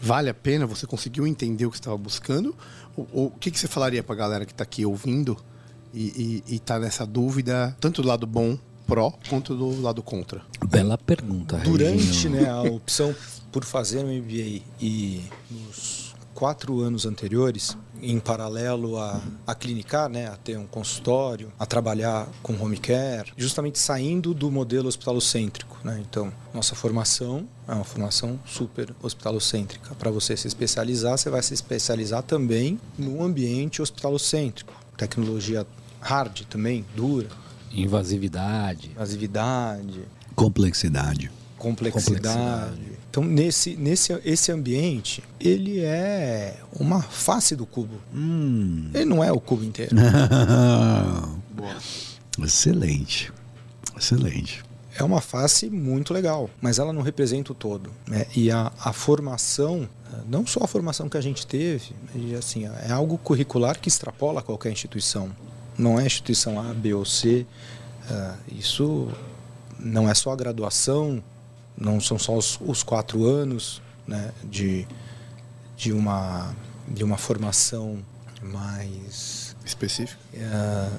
[0.00, 0.64] vale a pena?
[0.66, 2.54] Você conseguiu entender o que você estava buscando?
[2.96, 5.36] O que, que você falaria para a galera que está aqui ouvindo
[5.92, 10.42] e, e, e tá nessa dúvida, tanto do lado bom, pró, quanto do lado contra?
[10.66, 11.58] Bela pergunta.
[11.58, 12.40] Durante Reginho.
[12.40, 13.14] né, a opção
[13.52, 20.28] por fazer um MBA e nos quatro anos anteriores, em paralelo a, a clinicar, né,
[20.28, 25.76] a ter um consultório, a trabalhar com home care, justamente saindo do modelo hospitalocêntrico.
[25.82, 26.00] Né?
[26.08, 29.96] Então, nossa formação é uma formação super hospitalocêntrica.
[29.96, 34.72] Para você se especializar, você vai se especializar também no ambiente hospitalocêntrico.
[34.98, 35.66] Tecnologia
[36.00, 37.28] hard também, dura,
[37.72, 38.90] Invasividade.
[38.90, 40.00] invasividade,
[40.34, 41.30] Complexidade.
[41.56, 42.98] complexidade.
[43.10, 47.94] Então, nesse, nesse esse ambiente, ele é uma face do cubo.
[48.14, 48.90] Hum.
[48.92, 49.96] Ele não é o cubo inteiro.
[52.44, 53.32] Excelente.
[53.96, 54.62] Excelente.
[54.98, 57.90] É uma face muito legal, mas ela não representa o todo.
[58.06, 58.26] Né?
[58.34, 62.66] E a, a formação, eh, não só a formação que a gente teve, mas, assim,
[62.66, 65.30] é algo curricular que extrapola qualquer instituição.
[65.78, 67.46] Não é instituição A, B ou C.
[68.10, 69.08] eh, isso
[69.78, 71.22] não é só a graduação,
[71.76, 74.84] não são só os, os quatro anos né, de,
[75.76, 76.52] de, uma,
[76.88, 77.98] de uma formação
[78.42, 80.20] mais Específico.
[80.34, 80.90] é,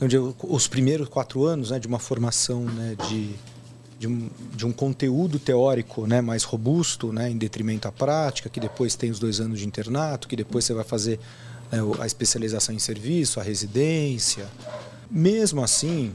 [0.00, 3.30] onde eu- os primeiros quatro anos né, de uma formação né, de,
[3.98, 8.58] de, um, de um conteúdo teórico né, mais robusto, né, em detrimento à prática, que
[8.60, 11.20] depois tem os dois anos de internato, que depois você vai fazer
[11.70, 14.46] né, a especialização em serviço, a residência.
[15.10, 16.12] Mesmo assim,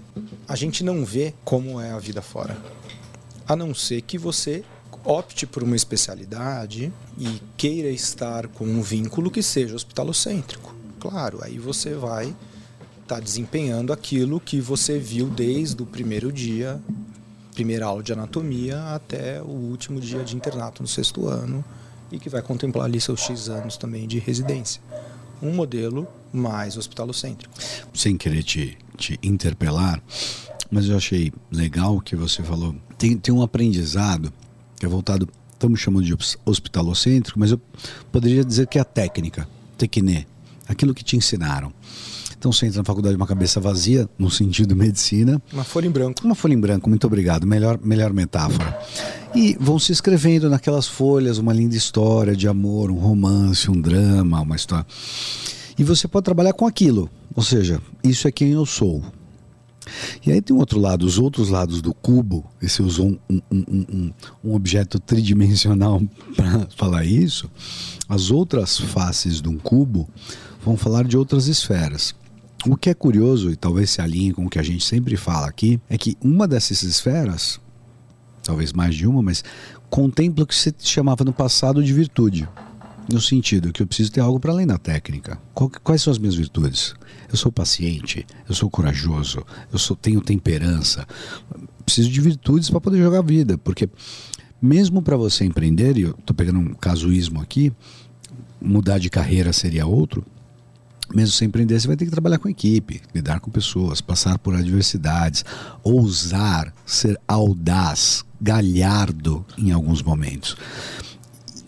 [0.48, 2.58] a gente não vê como é a vida fora.
[3.48, 4.64] A não ser que você
[5.04, 10.74] opte por uma especialidade e queira estar com um vínculo que seja hospitalocêntrico.
[11.00, 12.34] Claro, aí você vai
[13.06, 16.82] estar desempenhando aquilo que você viu desde o primeiro dia,
[17.54, 21.64] primeira aula de anatomia, até o último dia de internato no sexto ano,
[22.12, 24.82] e que vai contemplar ali seus X anos também de residência.
[25.42, 27.54] Um modelo mais hospitalocêntrico.
[27.94, 30.02] sem querer te, te interpelar,
[30.72, 32.76] mas eu achei legal o que você falou.
[32.98, 34.34] Tem, tem um aprendizado
[34.80, 37.62] que é voltado, estamos chamando de hos- hospitalocêntrico, mas eu
[38.12, 40.28] poderia dizer que é a técnica, tecne,
[40.68, 41.72] aquilo que te ensinaram.
[42.38, 45.92] Então você entra na faculdade com uma cabeça vazia, no sentido medicina, Uma folha em
[45.92, 46.22] branco.
[46.26, 47.46] uma folha em branco, muito obrigado.
[47.48, 48.78] Melhor, melhor metáfora.
[49.34, 54.40] E vão se escrevendo naquelas folhas uma linda história de amor, um romance, um drama,
[54.42, 54.86] uma história.
[55.78, 57.10] E você pode trabalhar com aquilo.
[57.36, 59.04] Ou seja, isso é quem eu sou.
[60.26, 62.46] E aí tem um outro lado, os outros lados do cubo.
[62.62, 64.14] E você usou um, um, um, um,
[64.46, 66.02] um objeto tridimensional
[66.36, 67.52] para falar isso.
[68.08, 70.08] As outras faces de um cubo
[70.64, 72.16] vão falar de outras esferas.
[72.68, 75.48] O que é curioso, e talvez se alinhe com o que a gente sempre fala
[75.48, 77.60] aqui, é que uma dessas esferas,
[78.44, 79.44] talvez mais de uma, mas
[79.88, 82.50] contempla o que se chamava no passado de virtude.
[83.12, 85.40] No sentido que eu preciso ter algo para além da técnica.
[85.84, 86.96] Quais são as minhas virtudes?
[87.30, 91.06] Eu sou paciente, eu sou corajoso, eu sou, tenho temperança.
[91.86, 93.88] Preciso de virtudes para poder jogar a vida, porque
[94.60, 97.72] mesmo para você empreender, e eu estou pegando um casuísmo aqui,
[98.60, 100.26] mudar de carreira seria outro,
[101.14, 104.56] mesmo sem empreender, você vai ter que trabalhar com equipe, lidar com pessoas, passar por
[104.56, 105.44] adversidades,
[105.84, 110.56] ousar, ser audaz, galhardo em alguns momentos.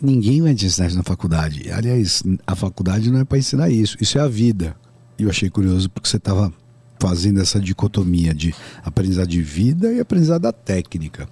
[0.01, 1.71] Ninguém vai te ensinar isso na faculdade.
[1.71, 4.75] Aliás, a faculdade não é para ensinar isso, isso é a vida.
[5.17, 6.53] E eu achei curioso porque você estava
[6.99, 11.27] fazendo essa dicotomia de aprendizado de vida e aprendizado da técnica.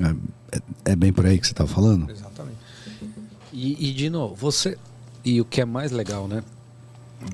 [0.00, 2.10] É, é- é bem por aí que você estava falando?
[2.10, 2.58] Exatamente.
[3.52, 4.76] E, e de novo, você.
[5.24, 6.42] E o que é mais legal, né?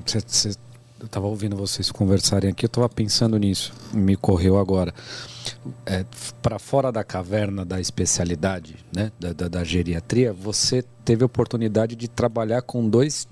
[0.05, 0.55] Você, você-
[0.99, 3.73] eu tava ouvindo vocês conversarem aqui, eu tava pensando nisso.
[3.91, 4.93] Me correu agora.
[5.85, 6.05] É,
[6.41, 9.11] para fora da caverna da especialidade, né?
[9.19, 13.27] Da, da, da geriatria, você teve a oportunidade de trabalhar com dois,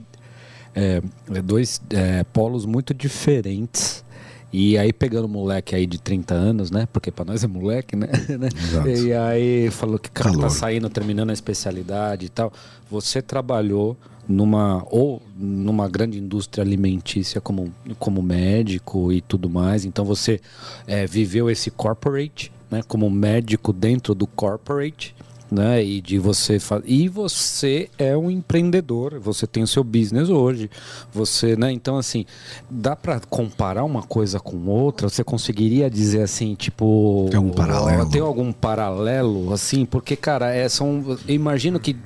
[0.73, 0.99] é,
[1.43, 4.03] dois é, polos muito diferentes.
[4.51, 6.87] E aí pegando um moleque aí de 30 anos, né?
[6.91, 8.07] Porque para nós é moleque, né?
[8.55, 8.89] Exato.
[8.89, 12.51] E aí falou que cara, tá saindo, terminando a especialidade e tal.
[12.89, 13.95] Você trabalhou
[14.27, 19.85] numa ou numa grande indústria alimentícia como, como médico e tudo mais.
[19.85, 20.39] Então você
[20.87, 22.81] é, viveu esse corporate, né?
[22.87, 25.15] Como médico dentro do corporate.
[25.51, 25.83] Né?
[25.83, 26.79] E de você fa...
[26.85, 30.69] e você é um empreendedor, você tem o seu business hoje,
[31.11, 31.71] você, né?
[31.71, 32.23] Então assim,
[32.69, 35.09] dá para comparar uma coisa com outra?
[35.09, 38.09] Você conseguiria dizer assim, tipo, Tem algum paralelo?
[38.11, 39.85] Tem algum paralelo assim?
[39.85, 41.97] Porque cara, é, são, eu imagino que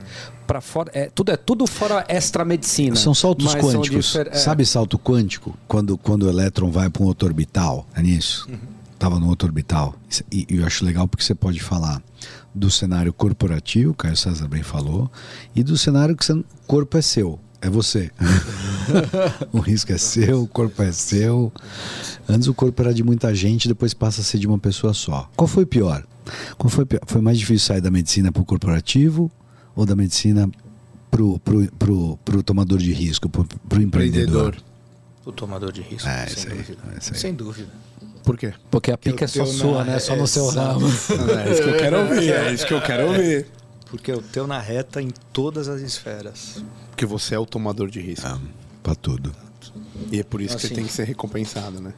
[0.47, 2.95] para fora, é, tudo é tudo fora extra medicina.
[2.95, 4.05] São saltos mas são quânticos.
[4.05, 4.35] difer- é.
[4.35, 5.53] Sabe salto quântico?
[5.67, 7.85] Quando, quando o elétron vai para um outro orbital?
[7.93, 8.47] É nisso?
[8.97, 9.95] Tava no outro orbital.
[10.31, 12.01] E, e eu acho legal porque você pode falar
[12.53, 15.11] do cenário corporativo, o Caio César bem falou,
[15.55, 17.39] e do cenário que o corpo é seu.
[17.61, 18.11] É você.
[19.53, 21.51] o risco é seu, o corpo é seu.
[22.27, 25.29] Antes o corpo era de muita gente, depois passa a ser de uma pessoa só.
[25.35, 26.05] Qual foi pior?
[26.57, 27.01] Qual foi pior?
[27.07, 29.31] Foi mais difícil sair da medicina para o corporativo
[29.75, 30.49] ou da medicina
[31.09, 34.55] pro, pro, pro, pro tomador de risco, pro, pro empreendedor?
[35.25, 36.77] O tomador de risco, É, sem dúvida.
[36.97, 36.99] é.
[36.99, 37.69] Sem dúvida.
[38.23, 38.53] Por quê?
[38.71, 39.99] Porque a pica é só sua, né?
[39.99, 40.87] Só no seu ramo.
[40.87, 42.31] É isso que eu quero ouvir.
[42.31, 43.47] É isso que eu quero ouvir.
[43.89, 46.63] Porque o teu na reta em todas as esferas.
[46.89, 48.25] Porque você é o tomador de risco.
[48.25, 48.39] Ah,
[48.81, 49.35] pra tudo.
[50.11, 50.69] E é por isso que Assim.
[50.69, 51.93] você tem que ser recompensado, né?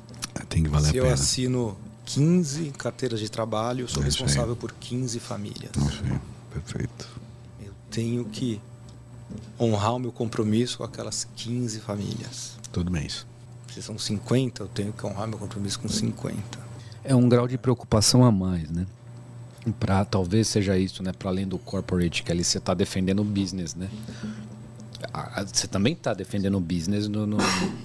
[0.49, 1.13] Tem que valer Se a eu pena.
[1.13, 4.23] assino 15 carteiras de trabalho, eu sou É isso aí.
[4.23, 5.71] responsável por 15 famílias.
[5.77, 6.21] Nossa,
[6.53, 7.07] perfeito.
[7.63, 8.59] Eu tenho que
[9.59, 12.57] honrar o meu compromisso com aquelas 15 famílias.
[12.71, 13.25] Todo mês.
[13.75, 16.39] Se são 50, eu tenho que honrar meu compromisso com 50.
[17.03, 18.87] É um grau de preocupação a mais, né?
[19.77, 21.11] Pra, talvez seja isso, né?
[21.11, 23.89] Para além do corporate, que ali você está defendendo o business, né?
[25.51, 27.37] Você também está defendendo o business no, no,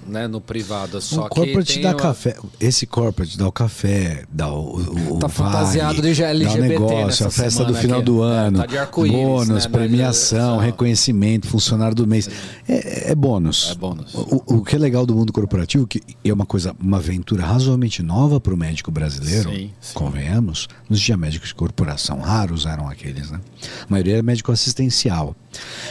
[0.07, 0.99] né, no privado.
[1.01, 2.37] Só o que corporate tem dá o- café.
[2.59, 4.77] Esse corporate dá o café, dá o.
[5.15, 8.05] o Tá o fantasiado vale, de LGBT Dá o negócio, a festa do final aqui.
[8.05, 8.57] do É, ano.
[8.59, 9.71] tá de arco-íris, bônus, né?
[9.71, 12.29] premiação, Não é- reconhecimento, funcionário do mês.
[12.67, 13.71] É, é bônus.
[13.71, 14.13] É bônus.
[14.13, 18.01] O, o que é legal do mundo corporativo, que é uma coisa, uma aventura razoavelmente
[18.01, 19.93] nova para o médico brasileiro, Sim, sim.
[19.93, 23.39] convenhamos, nos dias médicos de corporação, raros eram aqueles, né?
[23.83, 25.35] A maioria era médico assistencial.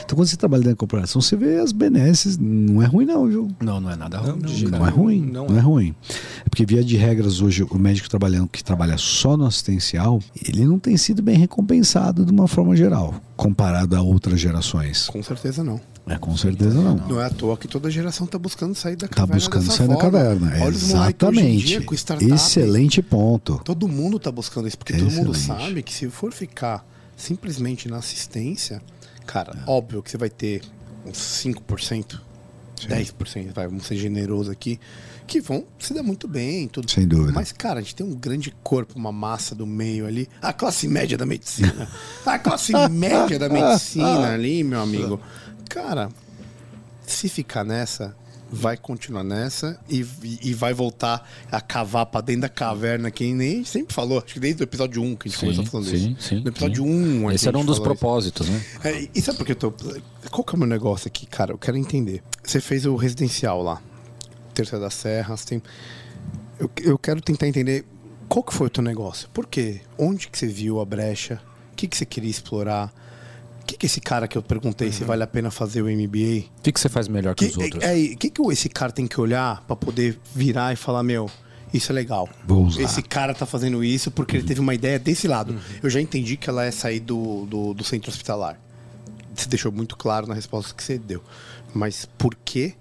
[0.05, 0.79] Então, quando você trabalha dentro da
[1.21, 3.49] corporação, você vê as benesses, não é ruim não, viu?
[3.61, 4.41] Não, não é nada Não, ruim.
[4.43, 4.79] não, cara.
[4.79, 5.59] Não é ruim, Não não, é.
[5.59, 5.95] é ruim.
[6.45, 10.65] É porque via de regras hoje o médico trabalhando que trabalha só no assistencial, ele
[10.65, 15.09] não tem sido bem recompensado de uma forma geral, comparado a outras gerações.
[15.09, 15.81] Com certeza não.
[16.07, 16.97] É com certeza não.
[16.97, 19.35] Não é à toa que toda geração está buscando sair da Tá caverna.
[19.37, 20.11] buscando dessa sair da forma.
[20.11, 20.53] caverna.
[20.65, 21.65] Olha Exatamente.
[21.67, 22.33] dia startup.
[22.33, 23.61] Excelente ponto.
[23.65, 25.63] Todo mundo está buscando isso, porque todo mundo Excelente.
[25.67, 26.85] sabe que se for ficar
[27.17, 28.83] simplesmente na assistência,
[29.27, 29.71] cara, É.
[29.71, 30.63] óbvio que você vai ter
[31.05, 32.21] uns 5%,
[32.77, 34.79] 10%, vai, vamos ser generoso aqui,
[35.27, 36.91] que vão se dar muito bem, tudo.
[36.91, 37.33] Sem dúvida.
[37.33, 40.89] Mas, cara, a gente tem um grande corpo, uma massa do meio ali, a classe
[40.89, 41.89] média da medicina.
[42.27, 45.21] a classe média da medicina ali, meu amigo.
[45.69, 46.09] Cara,
[47.07, 48.17] se ficar nessa,
[48.53, 50.05] vai continuar nessa e,
[50.43, 54.19] e vai voltar a cavar pra dentro da caverna, que nem sempre falou.
[54.19, 56.29] Acho que desde o episódio 1 que a gente Sim, começou falando sim, isso.
[56.29, 57.21] sim, No episódio sim.
[57.25, 57.99] 1 a Esse era um dos falou isso.
[58.01, 58.65] propósitos, né?
[58.85, 59.73] É, e sabe por que eu tô.
[60.31, 61.53] Qual que é o meu negócio aqui, cara?
[61.53, 62.23] Eu quero entender.
[62.43, 63.81] Você fez o residencial lá,
[64.53, 65.63] Terceira das Serras, tem.
[66.59, 67.85] Eu, eu quero tentar entender
[68.29, 69.29] qual que foi o teu negócio.
[69.33, 69.81] Por quê?
[69.97, 71.41] Onde que você viu a brecha?
[71.73, 72.93] O que, que você queria explorar?
[73.71, 74.93] O que, que esse cara que eu perguntei Uhum.
[74.93, 76.49] se vale a pena fazer o MBA?
[76.59, 77.83] O que, que você faz melhor que, os Que, outros?
[77.85, 81.31] é, é, que, que esse cara tem que olhar pra poder virar e falar, meu,
[81.73, 82.29] isso é legal.
[82.45, 82.83] Vou usar.
[82.83, 85.57] Esse cara tá fazendo isso porque ele teve uma ideia desse lado.
[85.83, 88.59] Eu já entendi que ela é sair do, do, do centro hospitalar.
[89.35, 91.23] Você deixou muito claro na resposta que você deu.
[91.73, 92.75] Mas por quê,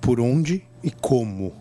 [0.00, 1.54] por onde e como?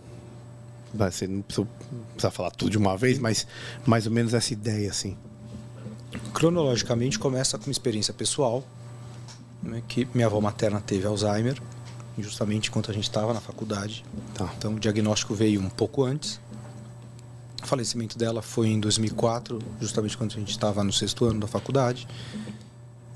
[0.94, 3.48] Você não precisa, não precisa falar tudo de uma vez, mas
[3.86, 5.16] mais ou menos essa ideia, assim.
[6.34, 8.63] Cronologicamente começa com uma experiência pessoal,
[9.62, 11.62] né, que minha avó materna teve Alzheimer,
[12.17, 14.04] justamente enquanto a gente estava na faculdade.
[14.34, 14.52] Tá.
[14.58, 16.39] Então o diagnóstico veio um pouco antes.
[17.63, 21.47] O falecimento dela foi em 2004, justamente quando a gente estava no sexto ano da
[21.47, 22.08] faculdade.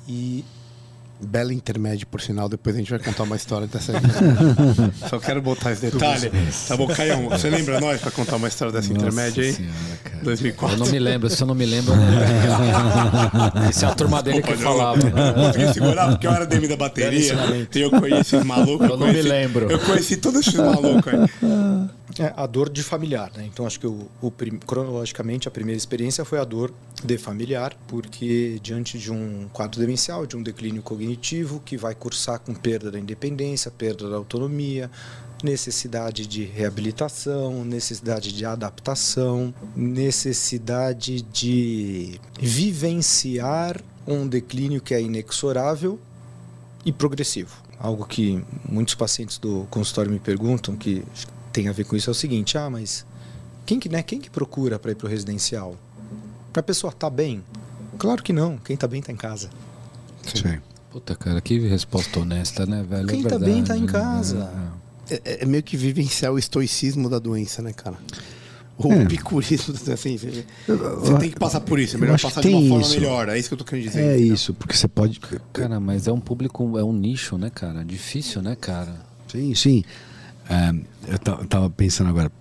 [0.08, 0.46] E
[1.22, 2.50] Bela intermédio, por sinal.
[2.50, 3.94] Depois a gente vai contar uma história dessa.
[5.10, 6.30] Só quero botar esse detalhe.
[6.68, 7.30] Tá bom, Caião?
[7.30, 9.54] Você lembra nós pra contar uma história dessa intermédia aí?
[9.54, 9.74] Senhora,
[10.04, 10.24] cara.
[10.24, 10.76] 2004.
[10.76, 11.94] Eu não me lembro, se eu não me lembro.
[11.94, 14.78] eu não- Esse é a turma dele que Desculpa, não.
[14.78, 15.04] falava.
[15.10, 15.34] né?
[15.38, 17.34] Não consegui segurar porque eu era DM da bateria.
[17.74, 18.90] E eu conheci esses malucos.
[18.90, 19.72] Eu não me conheci- lembro.
[19.72, 21.20] Eu conheci todos esses malucos aí.
[22.18, 23.46] É, a dor de familiar, né?
[23.46, 24.32] Então acho que o, o
[24.66, 26.74] cronologicamente a primeira experiência foi a dor
[27.04, 32.40] de familiar, porque diante de um quadro demencial, de um declínio cognitivo que vai cursar
[32.40, 34.90] com perda da independência, perda da autonomia,
[35.44, 46.00] necessidade de reabilitação, necessidade de adaptação, necessidade de vivenciar um declínio que é inexorável
[46.86, 47.64] e progressivo.
[47.78, 51.04] Algo que muitos pacientes do consultório me perguntam, que
[51.56, 53.06] tem a ver com isso, é o seguinte: ah, mas
[53.66, 55.76] quem que, né, quem que procura para ir para o residencial?
[56.52, 57.42] Para a pessoa estar bem?
[57.98, 58.58] Claro que não.
[58.58, 59.50] Quem está bem está em casa.
[60.24, 60.60] Sim.
[60.92, 63.08] Puta, cara, que resposta honesta, né, velho?
[63.08, 64.36] Quem é tá bem tá em verdade, casa.
[64.36, 64.68] né?
[65.10, 67.96] É, é meio que vivenciar o estoicismo da doença, né, cara?
[68.78, 69.06] O É.
[69.06, 70.18] picurismo, assim.
[70.18, 71.96] Você, você tem que passar por isso.
[71.96, 73.00] É melhor passar de uma forma isso.
[73.00, 73.30] melhor.
[73.30, 74.02] É isso que eu tô querendo dizer.
[74.02, 74.34] É entendeu?
[74.34, 75.22] isso, porque você pode.
[75.54, 77.84] Cara, mas é um público, é um nicho, né, cara?
[77.86, 78.98] Difícil, né, cara?
[79.30, 79.84] Sim, sim.
[80.50, 80.74] É,
[81.14, 82.32] eu ta- eu tava pensando agora,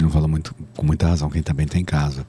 [0.00, 2.26] não fala muito, com muita razão, quem tá bem tá em casa.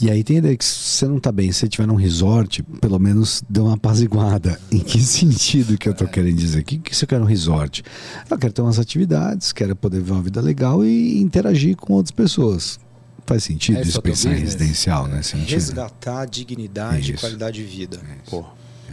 [0.00, 1.94] E aí tem a ideia que se você não tá bem, se você estiver num
[1.94, 4.58] resort, pelo menos dê uma apaziguada.
[4.72, 6.60] Em que sentido que eu tô querendo dizer?
[6.60, 7.84] O que, que você quer num resort?
[8.28, 12.10] Eu quero ter umas atividades, quero poder viver uma vida legal e interagir com outras
[12.10, 12.80] pessoas.
[13.26, 14.54] Faz sentido é isso pensar em business?
[14.54, 15.50] residencial nesse sentido?
[15.50, 18.00] Resgatar dignidade e qualidade de vida.
[18.28, 18.44] Pô,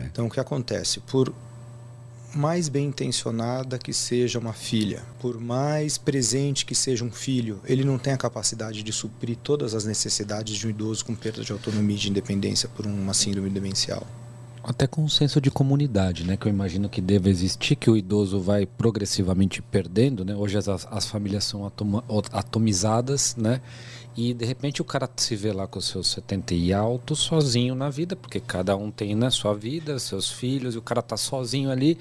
[0.05, 0.99] Então o que acontece?
[0.99, 1.33] Por
[2.33, 7.83] mais bem intencionada que seja uma filha, por mais presente que seja um filho, ele
[7.83, 11.51] não tem a capacidade de suprir todas as necessidades de um idoso com perda de
[11.51, 14.05] autonomia e de independência por uma síndrome demencial.
[14.61, 16.35] Até com um senso de comunidade, né?
[16.35, 20.35] Que eu imagino que deva existir, que o idoso vai progressivamente perdendo, né?
[20.35, 21.71] Hoje as, as famílias são
[22.31, 23.61] atomizadas, né?
[24.15, 27.89] E de repente o cara se vê lá com seus 70 e alto, sozinho na
[27.89, 31.71] vida, porque cada um tem na sua vida, seus filhos, e o cara tá sozinho
[31.71, 31.97] ali.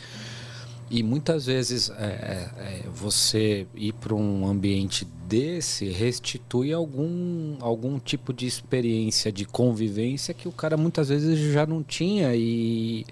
[0.90, 7.98] E muitas vezes é, é, é, você ir para um ambiente desse restitui algum, algum
[7.98, 13.04] tipo de experiência de convivência que o cara muitas vezes já não tinha e,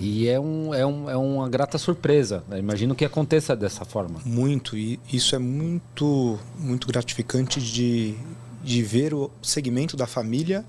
[0.00, 2.42] E é, um, é, um, é uma grata surpresa.
[2.50, 4.20] Eu imagino que aconteça dessa forma.
[4.24, 8.14] Muito, e isso é muito, muito gratificante de,
[8.62, 10.64] de ver o segmento da família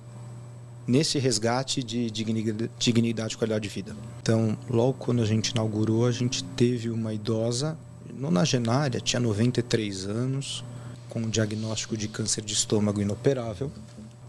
[0.88, 3.95] nesse resgate de dignidade e qualidade de vida.
[4.22, 7.78] Então, logo quando a gente inaugurou, a gente teve uma idosa,
[8.14, 10.64] nonagenária, tinha 93 anos,
[11.09, 13.72] com um diagnóstico de câncer de estômago inoperável.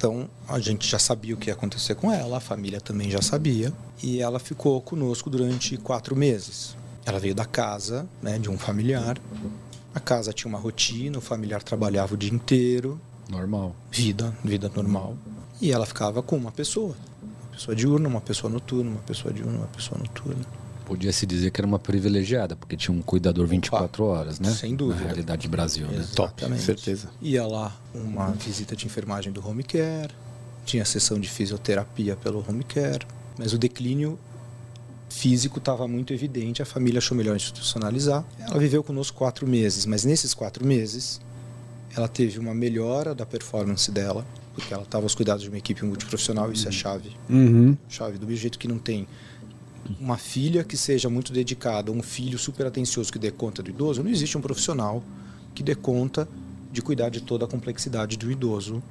[0.03, 3.23] Então a gente já sabia o que ia acontecer com ela, a família também já
[3.23, 3.73] sabia,
[4.03, 6.77] e ela ficou conosco durante quatro meses.
[7.07, 9.17] Ela veio da casa, né, de um familiar.
[9.95, 13.77] A casa tinha uma rotina, o familiar trabalhava o dia inteiro, Normal.
[13.93, 15.17] vida, vida normal.
[15.61, 19.59] E ela ficava com uma pessoa, uma pessoa diurna, uma pessoa noturna, uma pessoa diurna,
[19.59, 20.45] uma pessoa noturna.
[20.85, 24.51] Podia-se dizer que era uma privilegiada, porque tinha um cuidador 24 horas, né?
[24.51, 25.01] sem dúvida.
[25.01, 25.99] Na realidade Brasil, né?
[25.99, 26.63] Exatamente.
[26.63, 27.09] certeza.
[27.21, 30.13] Ia lá uma visita de enfermagem do home care,
[30.65, 33.07] tinha sessão de fisioterapia pelo home care,
[33.39, 34.19] mas o declínio
[35.09, 38.25] físico estava muito evidente, a família achou melhor institucionalizar.
[38.39, 41.21] Ela viveu conosco quatro meses, mas nesses quatro meses
[41.95, 45.85] ela teve uma melhora da performance dela, porque ela estava aos cuidados de uma equipe
[45.85, 47.13] multiprofissional, isso é chave.
[47.29, 47.77] Uhum.
[47.89, 49.07] Chave do jeito que não tem
[50.01, 54.03] uma filha que seja muito dedicada, um filho super atencioso que dê conta do idoso,
[54.03, 55.03] não existe um profissional
[55.55, 56.29] que dê conta
[56.71, 58.83] de cuidar de toda a complexidade do idoso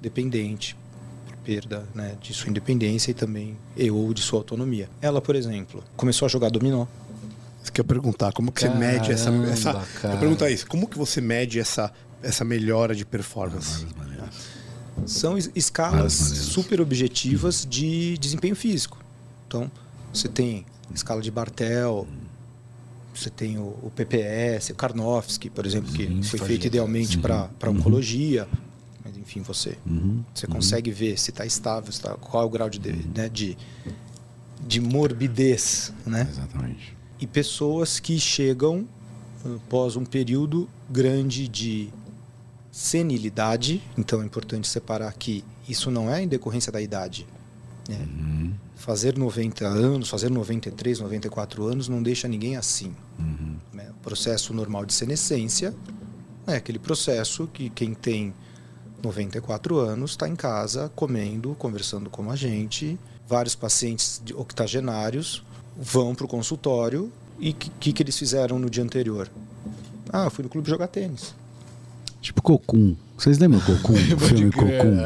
[0.00, 0.76] dependente,
[1.26, 4.88] por perda né, de sua independência e também e ou de sua autonomia.
[5.00, 6.86] Ela, por exemplo, começou a jogar dominó.
[7.62, 10.14] Isso que eu ia perguntar, como que você mede essa, Caramba, essa cara.
[10.14, 11.92] Eu perguntar isso, como que você mede essa
[12.22, 13.86] essa melhora de performance?
[15.06, 18.98] São escalas super objetivas de desempenho físico.
[19.46, 19.70] Então,
[20.12, 22.06] você tem escala de Bartel,
[23.14, 28.46] você tem o, o PPS, o Karnofsky, por exemplo, que foi feito idealmente para oncologia.
[29.04, 29.76] Mas, enfim, você,
[30.34, 33.28] você consegue ver se está estável, se tá, qual é o grau de, de, né,
[33.28, 33.56] de,
[34.66, 36.26] de morbidez, né?
[36.30, 36.96] Exatamente.
[37.20, 38.86] e pessoas que chegam
[39.44, 41.90] uh, após um período grande de
[42.70, 43.82] senilidade.
[43.96, 47.26] Então é importante separar que isso não é em decorrência da idade.
[47.88, 48.06] né?
[48.78, 52.94] Fazer 90 anos, fazer 93, 94 anos não deixa ninguém assim.
[53.72, 53.90] né?
[53.90, 55.74] O processo normal de senescência
[56.46, 58.32] é aquele processo que quem tem
[59.02, 62.98] 94 anos está em casa comendo, conversando com a gente.
[63.26, 65.44] Vários pacientes octogenários
[65.76, 69.28] vão para o consultório e o que, que, que eles fizeram no dia anterior?
[70.10, 71.34] Ah, fui no clube jogar tênis.
[72.28, 72.94] Tipo Cocum.
[73.16, 73.94] Vocês lembram Cocum?
[74.14, 74.98] o filme Cocum?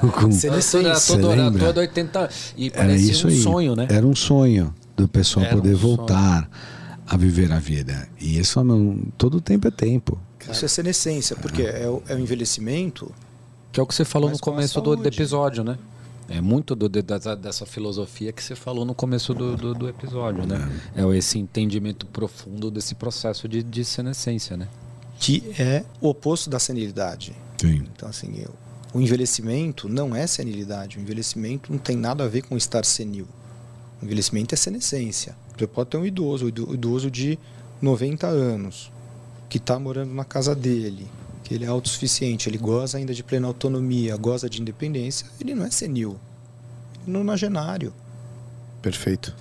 [0.00, 0.32] Cocum.
[0.32, 0.88] Senescência.
[0.88, 1.66] Era Você todo, era lembra?
[1.66, 2.30] todo 80.
[2.56, 3.40] E Era parecia um aí.
[3.42, 3.86] sonho, né?
[3.88, 5.96] Era um sonho do pessoal Era um poder sonho.
[5.96, 6.50] voltar
[7.06, 8.08] a viver a vida.
[8.20, 10.18] E isso não, todo tempo é tempo.
[10.50, 13.10] Isso é senescência, porque é o, é o envelhecimento.
[13.70, 15.78] Que é o que você falou no começo do, do episódio, né?
[16.28, 19.88] É muito do, de- dessa, dessa filosofia que você falou no começo do, do, do
[19.88, 20.68] episódio, né?
[20.96, 24.66] É esse entendimento profundo desse processo de, de senescência, né?
[25.18, 27.32] Que é o oposto da senilidade.
[27.60, 27.84] Sim.
[27.94, 28.54] Então, assim, eu,
[28.92, 30.98] o envelhecimento não é senilidade.
[30.98, 33.26] O envelhecimento não tem nada a ver com estar senil.
[34.00, 35.34] O envelhecimento é senescência.
[35.56, 37.38] Você pode ter um idoso, um ido- idoso de
[37.80, 38.92] 90 anos,
[39.48, 41.06] que está morando na casa dele,
[41.44, 45.64] que ele é autossuficiente, ele goza ainda de plena autonomia, goza de independência, ele não
[45.64, 46.18] é senil.
[47.02, 47.92] Ele não é nonagenário.
[48.82, 49.34] Perfeito.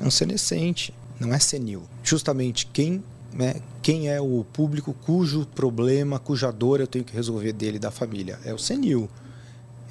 [0.00, 1.82] É um senescente, não é senil.
[2.02, 3.56] Justamente quem, né,
[3.88, 8.38] quem é o público cujo problema, cuja dor eu tenho que resolver dele da família?
[8.44, 9.08] É o senil.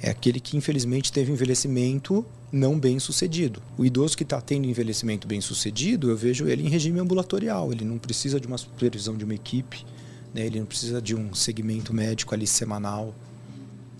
[0.00, 3.60] É aquele que infelizmente teve envelhecimento não bem sucedido.
[3.76, 7.72] O idoso que está tendo envelhecimento bem sucedido, eu vejo ele em regime ambulatorial.
[7.72, 9.84] Ele não precisa de uma supervisão de uma equipe,
[10.32, 10.46] né?
[10.46, 13.12] ele não precisa de um segmento médico ali semanal?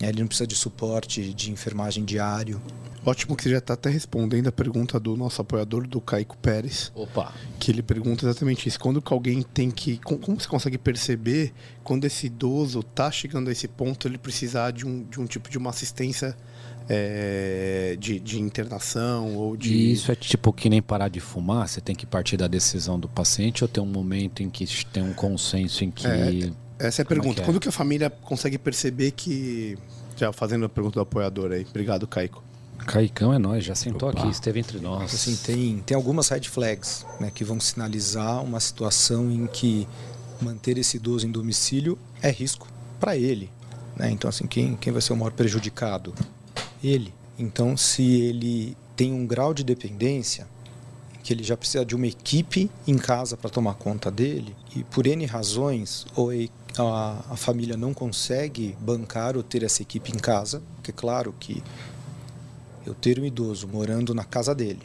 [0.01, 2.61] Ele não precisa de suporte de enfermagem diário.
[3.07, 6.93] Ótimo que você já está até respondendo a pergunta do nosso apoiador, do Caico Pérez,
[6.95, 7.33] Opa!
[7.59, 8.79] que ele pergunta exatamente isso.
[8.79, 9.99] Quando que alguém tem que.
[9.99, 14.73] com- Como você consegue perceber quando esse idoso está chegando a esse ponto, ele precisar
[14.73, 16.37] de um, de um tipo de uma assistência
[16.89, 19.73] é, de, de internação ou de.
[19.73, 21.69] E isso é tipo que nem parar de fumar?
[21.69, 25.03] Você tem que partir da decisão do paciente ou tem um momento em que tem
[25.03, 26.07] um consenso em que.
[26.07, 27.35] É, Essa é a Como é pergunta.
[27.37, 27.45] que é?
[27.45, 29.76] Quando que a família consegue perceber que.
[30.16, 31.66] Já fazendo a pergunta do apoiador aí.
[31.68, 32.43] Obrigado, Caico.
[32.87, 34.20] Caicão é nós, já sentou Opa.
[34.20, 35.12] aqui, esteve entre nós.
[35.14, 39.87] Assim, tem, tem algumas red flags né, que vão sinalizar uma situação em que
[40.41, 42.68] manter esse idoso em domicílio é risco
[42.99, 43.51] para ele.
[43.97, 44.11] Né?
[44.11, 46.14] Então, assim, quem, quem vai ser o maior prejudicado?
[46.83, 47.12] Ele.
[47.39, 50.47] Então, se ele tem um grau de dependência,
[51.23, 55.07] que ele já precisa de uma equipe em casa para tomar conta dele, e por
[55.07, 56.31] N razões, ou
[56.79, 61.62] a, a família não consegue bancar ou ter essa equipe em casa, porque, claro, que
[62.87, 64.83] eu ter um idoso morando na casa dele,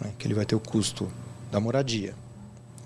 [0.00, 1.10] né, que ele vai ter o custo
[1.50, 2.14] da moradia,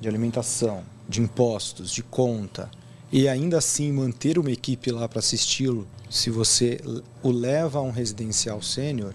[0.00, 2.70] de alimentação, de impostos, de conta,
[3.12, 6.80] e ainda assim manter uma equipe lá para assisti-lo, se você
[7.22, 9.14] o leva a um residencial sênior,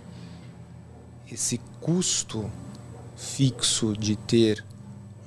[1.32, 2.50] esse custo
[3.20, 4.64] fixo de ter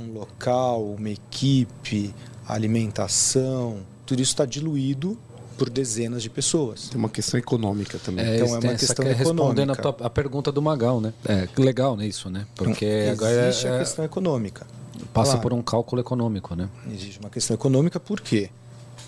[0.00, 2.14] um local, uma equipe,
[2.48, 5.16] alimentação, tudo isso está diluído
[5.58, 6.88] por dezenas de pessoas.
[6.88, 8.24] Tem uma questão econômica também.
[8.24, 9.92] É, Então, é uma essa questão que é respondendo a, econômica.
[9.92, 11.12] tua- a pergunta do Magal, né?
[11.26, 12.46] É legal né, isso, né?
[12.56, 14.66] Porque Então, agora existe é- a questão econômica.
[15.12, 15.42] passa Claro.
[15.42, 16.68] por um cálculo econômico, né?
[16.90, 18.48] Existe uma questão econômica por quê?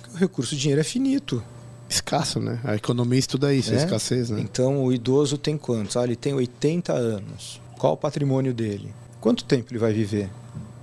[0.02, 1.42] Porque o recurso de dinheiro é finito.
[1.88, 2.60] Escasso, né?
[2.64, 3.84] A economia estuda isso, a né?
[3.84, 4.40] escassez, né?
[4.40, 5.96] Então o idoso tem quantos?
[5.96, 7.60] Ah, ele tem 80 anos.
[7.78, 8.94] Qual o patrimônio dele?
[9.20, 10.30] Quanto tempo ele vai viver?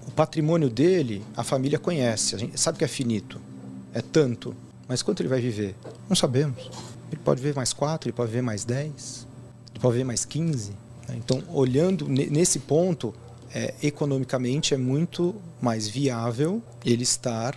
[0.07, 3.39] O patrimônio dele, a família conhece, a gente sabe que é finito.
[3.93, 4.55] É tanto.
[4.87, 5.75] Mas quanto ele vai viver?
[6.09, 6.69] Não sabemos.
[7.11, 9.27] Ele pode viver mais 4, ele pode viver mais 10,
[9.71, 10.71] ele pode viver mais 15.
[11.07, 11.15] né?
[11.17, 13.13] Então, olhando ne- nesse ponto,
[13.53, 17.55] é, economicamente é muito mais viável ele estar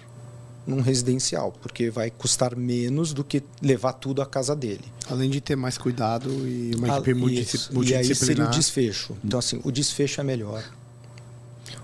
[0.66, 4.80] num residencial, porque vai custar menos do que levar tudo à casa dele.
[5.10, 7.20] Além de ter mais cuidado e uma Ah, equipe isso.
[7.20, 8.50] multidisci- E aí seria o multidisciplinar.
[8.50, 9.16] desfecho.
[9.24, 10.64] Então, assim, o desfecho é melhor.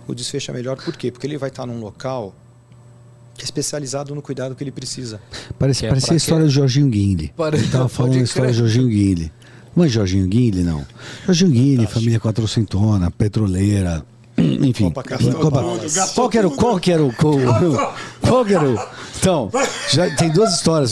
[0.08, 1.10] O desfecho é melhor por quê?
[1.10, 2.34] Porque ele vai estar num local
[3.42, 5.20] especializado no cuidado que ele precisa.
[5.58, 7.32] Parece, é parecia a história do Jorginho Guinle.
[7.36, 8.56] Pare- Ele tava falando a história do.
[8.56, 9.32] Jorginho Guinle.
[9.74, 10.84] Não é Jorginho Guinle, não.
[11.24, 14.04] Jorginho Guinle, família quatrocentona, petroleira.
[14.66, 14.90] Enfim.
[14.90, 15.62] Copa-
[16.14, 16.50] Qual que era o.
[16.50, 17.12] Qual que era o.
[17.12, 17.34] Qual,
[18.20, 18.78] qual que era o.
[19.18, 19.50] Então,
[19.90, 20.90] já tem duas histórias.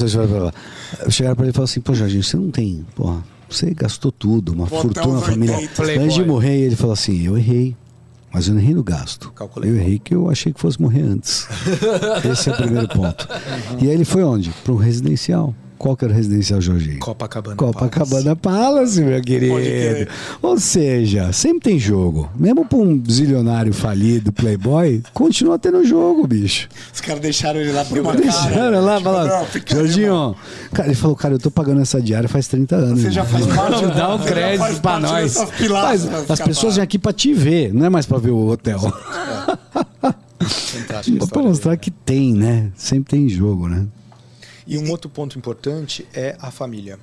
[1.11, 2.85] Chegaram pra ele e falaram assim: pô, Jorginho, você não tem.
[2.95, 5.57] Porra, você gastou tudo, uma até fortuna, família.
[5.57, 5.83] 80.
[6.03, 7.77] Antes de morrer, ele falou assim: eu errei.
[8.31, 9.33] Mas eu não errei no gasto.
[9.33, 11.49] Calculei eu errei que eu achei que fosse morrer antes.
[12.31, 13.27] Esse é o primeiro ponto.
[13.81, 14.51] E aí ele foi onde?
[14.63, 15.55] Para um residencial.
[15.79, 16.99] Qual que era o residencial, Jorginho?
[16.99, 17.57] Copacabana.
[17.57, 19.55] Copacabana Palace, meu querido.
[19.55, 20.09] crer.
[20.43, 22.29] Ou seja, sempre tem jogo.
[22.37, 26.69] Mesmo para um zilionário falido, playboy, continua tendo jogo, bicho.
[26.93, 30.37] Os caras deixaram ele lá por uma Deixaram lá, Tipo, falaram, não, Jorginho,
[30.73, 33.01] cara, ele falou, cara, eu tô pagando essa diária faz 30 anos.
[33.01, 35.37] Você já faz parte Dá um crédito pra nós.
[35.71, 38.81] Mas as pessoas vêm aqui para te ver, não é mais para ver o hotel.
[40.41, 42.71] Fantástica a Para história mostrar que tem, né?
[42.77, 43.87] Sempre tem jogo, né?
[44.69, 46.99] E um outro ponto importante é a família.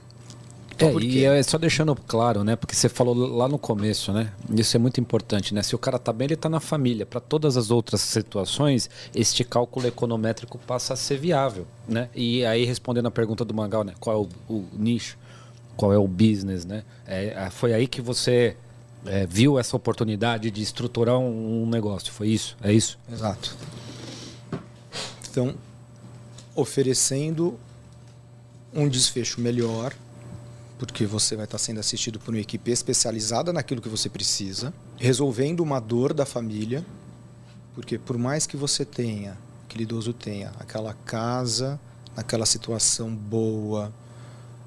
[0.78, 2.56] É, Por e é só deixando claro, né?
[2.56, 4.32] Porque você falou lá no começo, né?
[4.56, 5.64] Isso é muito importante, né?
[5.64, 7.08] Se o cara tá bem, ele tá na família.
[7.08, 12.08] Para todas as outras situações, este cálculo econométrico passa a ser viável, né?
[12.14, 13.94] E aí respondendo a pergunta do Mangal, né?
[14.00, 15.18] Qual é o, o nicho?
[15.76, 16.84] Qual é o business, né?
[17.08, 18.56] É, foi aí que você
[19.08, 22.14] é, viu essa oportunidade de estruturar um, um negócio.
[22.14, 22.56] Foi isso?
[22.62, 23.00] É isso?
[23.12, 23.56] Exato.
[25.32, 25.56] Então,
[26.56, 27.60] oferecendo
[28.74, 29.94] um desfecho melhor,
[30.80, 35.60] porque você vai estar sendo assistido por uma equipe especializada naquilo que você precisa, resolvendo
[35.62, 36.86] uma dor da família,
[37.74, 41.80] porque por mais que você tenha, aquele idoso tenha aquela casa,
[42.16, 43.94] naquela situação boa,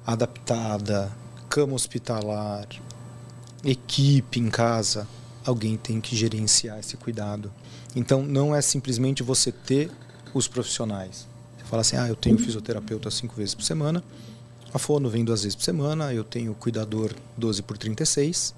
[0.05, 1.11] adaptada,
[1.49, 2.67] cama hospitalar,
[3.63, 5.07] equipe em casa,
[5.45, 7.51] alguém tem que gerenciar esse cuidado.
[7.95, 9.91] Então não é simplesmente você ter
[10.33, 11.27] os profissionais.
[11.69, 14.03] Fala assim, ah, eu tenho fisioterapeuta cinco vezes por semana,
[14.73, 18.55] a fono vem duas vezes por semana, eu tenho cuidador 12 por 36,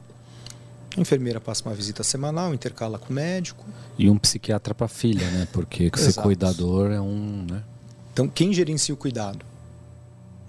[0.96, 3.66] a enfermeira passa uma visita semanal, intercala com o médico.
[4.00, 5.46] E um psiquiatra para filha, né?
[5.52, 7.64] Porque ser cuidador é um, né?
[8.14, 9.46] Então quem gerencia o cuidado?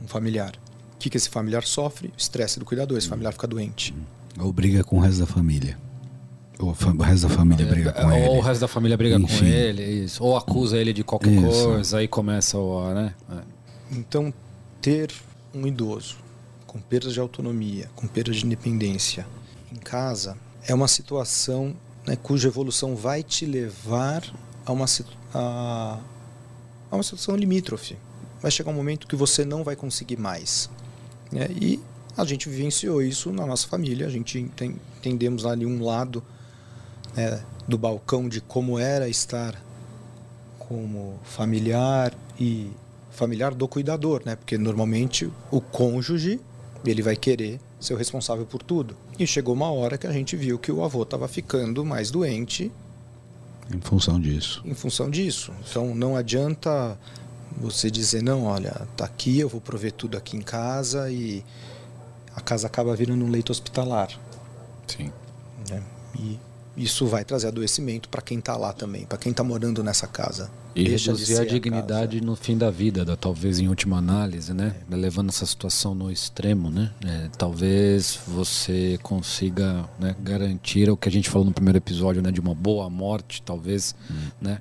[0.00, 0.54] Um familiar.
[0.94, 2.08] O que, que esse familiar sofre?
[2.08, 3.92] O estresse do cuidador, esse familiar fica doente.
[4.38, 5.76] Ou briga com o resto da família.
[6.62, 8.28] Ou fa- o resto da família briga com ou ele.
[8.28, 9.38] o resto da família briga Enfim.
[9.38, 10.22] com ele, isso.
[10.22, 11.64] ou acusa ele de qualquer Isso.
[11.64, 13.14] coisa, aí começa o, né?
[13.30, 13.96] É.
[13.96, 14.32] Então,
[14.80, 15.12] ter
[15.54, 16.16] um idoso
[16.66, 19.26] com perda de autonomia, com perda de independência
[19.72, 20.36] em casa
[20.66, 21.74] é uma situação
[22.06, 24.22] né, cuja evolução vai te levar
[24.64, 24.86] a uma,
[25.34, 25.98] a,
[26.90, 27.96] a uma situação limítrofe.
[28.40, 30.68] Vai chegar um momento que você não vai conseguir mais.
[31.30, 31.48] né?
[31.60, 31.78] E
[32.16, 34.06] a gente vivenciou isso na nossa família.
[34.06, 36.22] A gente enten- entendemos ali um lado
[37.16, 39.54] né, do balcão de como era estar
[40.58, 42.70] como familiar e
[43.10, 44.36] familiar do cuidador, né?
[44.36, 46.40] Porque normalmente o cônjuge
[46.84, 48.96] ele vai querer ser o responsável por tudo.
[49.18, 52.72] E chegou uma hora que a gente viu que o avô estava ficando mais doente
[53.72, 54.62] Em função disso.
[54.64, 55.52] em função disso.
[55.68, 56.98] Então não adianta
[57.56, 61.44] você dizer não, olha, tá aqui, eu vou prover tudo aqui em casa e
[62.34, 64.08] a casa acaba virando um leito hospitalar.
[64.86, 65.12] Sim.
[65.70, 65.82] né?
[66.18, 66.38] E
[66.76, 70.50] isso vai trazer adoecimento para quem está lá também, para quem está morando nessa casa.
[70.74, 72.24] E Deixa de reduzir a dignidade casa.
[72.26, 74.74] no fim da vida, da- talvez em última análise, né?
[74.90, 76.90] Levando essa situação no extremo, né?
[77.04, 82.30] É, talvez você consiga né, garantir o que a gente falou no primeiro episódio, né?
[82.32, 83.94] De uma boa morte, talvez,
[84.40, 84.60] né?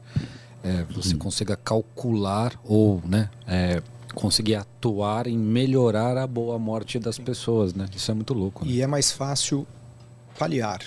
[0.64, 3.30] É, você consiga calcular ou, né?
[3.47, 3.82] é,
[4.14, 7.86] conseguir atuar em melhorar a boa morte das pessoas, né?
[7.95, 8.66] Isso é muito louco.
[8.66, 8.72] Né?
[8.74, 9.66] E é mais fácil
[10.38, 10.82] paliar,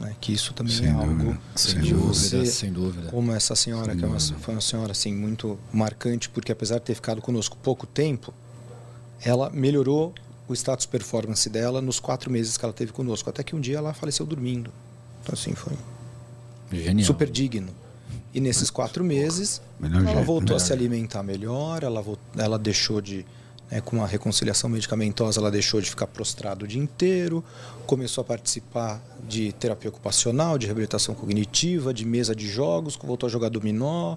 [0.00, 0.14] né?
[0.20, 3.08] que isso também Sem é dúvida, algo Sem dúvida, sem dúvida.
[3.10, 6.84] como essa senhora, que é uma, foi uma senhora assim muito marcante, porque apesar de
[6.84, 8.32] ter ficado conosco pouco tempo,
[9.22, 10.12] ela melhorou
[10.46, 13.78] o status performance dela nos quatro meses que ela teve conosco, até que um dia
[13.78, 14.70] ela faleceu dormindo.
[15.22, 15.72] Então assim foi
[16.70, 17.06] Genial.
[17.06, 17.68] super digno.
[18.32, 22.04] E nesses quatro meses, Melhor ela jeito, voltou melhor a se alimentar melhor, ela,
[22.36, 23.24] ela deixou de.
[23.74, 27.42] Né, com a reconciliação medicamentosa, ela deixou de ficar prostrado o dia inteiro,
[27.86, 33.30] começou a participar de terapia ocupacional, de reabilitação cognitiva, de mesa de jogos, voltou a
[33.30, 34.16] jogar dominó.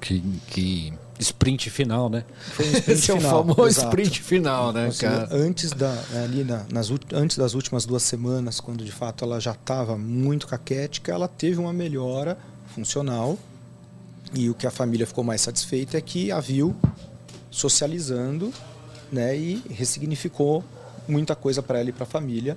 [0.00, 2.24] Que, que sprint final, né?
[2.52, 3.88] Foi um sprint Esse é o final, famoso exato.
[3.88, 5.28] sprint final, né, cara?
[5.30, 5.92] Antes, da,
[6.24, 10.46] ali na- nas, antes das últimas duas semanas, quando de fato ela já estava muito
[10.46, 12.38] caquética, ela teve uma melhora
[12.74, 13.38] funcional.
[14.32, 16.74] E o que a família ficou mais satisfeita é que a viu
[17.50, 18.52] socializando
[19.10, 20.64] né, e ressignificou
[21.08, 22.56] muita coisa para ela e para a família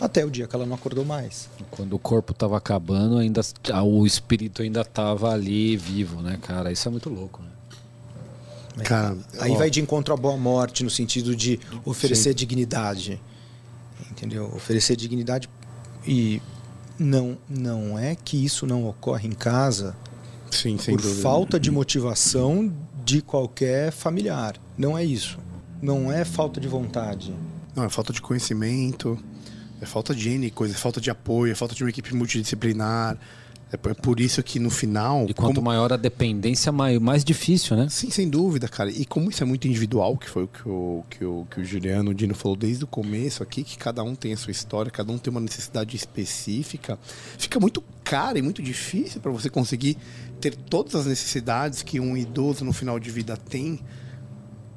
[0.00, 1.48] até o dia que ela não acordou mais.
[1.70, 3.40] Quando o corpo tava acabando, ainda
[3.84, 6.70] o espírito ainda tava ali vivo, né, cara?
[6.70, 8.84] Isso é muito louco, né?
[8.84, 13.20] Cara, Aí ó, vai de encontro à boa morte no sentido de oferecer dignidade.
[14.10, 14.52] Entendeu?
[14.54, 15.48] Oferecer dignidade
[16.06, 16.42] e
[16.98, 19.96] não não é que isso não ocorre em casa
[20.50, 21.22] Sim, sem por dúvida.
[21.22, 22.72] falta de motivação
[23.06, 24.56] de qualquer familiar.
[24.76, 25.38] Não é isso.
[25.80, 27.32] Não é falta de vontade.
[27.72, 29.16] Não, é falta de conhecimento,
[29.80, 33.16] é falta de N coisa, é falta de apoio, é falta de uma equipe multidisciplinar.
[33.72, 35.26] É por- é por isso que no final.
[35.28, 37.88] E quanto como- maior a dependência, mai- mais difícil, né?
[37.90, 38.90] Sim, sem dúvida, cara.
[38.90, 41.64] E como isso é muito individual, que foi o que o, que o, que o
[41.64, 44.90] Juliano o Dino falou desde o começo aqui, que cada um tem a sua história,
[44.90, 46.96] cada um tem uma necessidade específica,
[47.36, 49.96] fica muito caro e muito difícil para você conseguir
[50.40, 53.80] ter todas as necessidades que um idoso no final de vida tem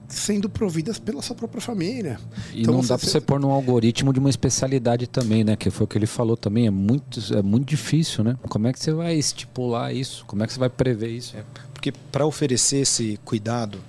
[0.10, 2.20] sendo providas pela sua própria família.
[2.54, 5.56] E não dá pra você- pôr num algoritmo de uma especialidade também, né?
[5.56, 6.68] Que foi o que ele falou também.
[6.68, 8.36] É muito, é muito difícil, né?
[8.50, 10.26] Como é que você vai estipular isso?
[10.26, 11.36] Como é que você vai prever isso?
[11.74, 13.80] Porque para oferecer esse cuidado,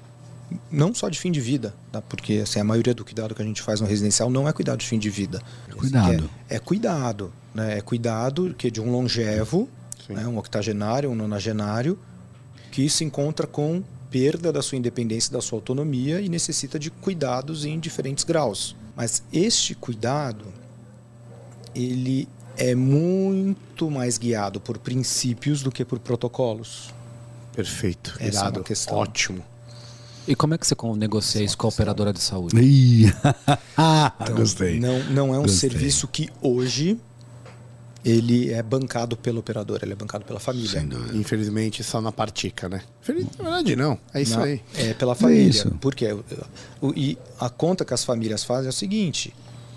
[0.70, 2.00] não só de fim de vida, tá?
[2.02, 4.78] porque assim, a maioria do cuidado que a gente faz no residencial não é cuidado
[4.78, 5.40] de fim de vida.
[5.76, 6.28] Cuidado.
[6.48, 7.32] É, é cuidado.
[7.54, 7.78] Né?
[7.78, 9.68] É cuidado que de um longevo,
[10.08, 10.26] né?
[10.26, 11.98] um octogenário, um nonagenário,
[12.70, 17.64] que se encontra com perda da sua independência, da sua autonomia e necessita de cuidados
[17.64, 18.74] em diferentes graus.
[18.96, 20.46] Mas este cuidado,
[21.74, 26.92] ele é muito mais guiado por princípios do que por protocolos.
[27.54, 28.14] Perfeito.
[28.18, 28.64] Essa é uma Irado.
[28.64, 28.96] questão.
[28.96, 29.42] Ótimo.
[30.28, 32.60] E como é que você negocia isso com a operadora de saúde?
[32.60, 33.06] Ih,
[34.20, 34.78] Então, Gostei.
[34.78, 35.70] Não, não é um Gostei.
[35.70, 36.98] serviço que hoje
[38.04, 40.70] ele é bancado pela operadora, ele é bancado pela família.
[40.70, 41.16] Sem dúvida.
[41.16, 42.82] Infelizmente, só na partica, né?
[43.02, 43.98] Infeliz- Na verdade, não.
[44.14, 44.62] É isso Não, aí.
[44.74, 45.48] É pela família.
[45.48, 45.70] isso.
[45.80, 46.06] Porque
[46.80, 49.34] o- e a conta que as famílias fazem é o seguinte: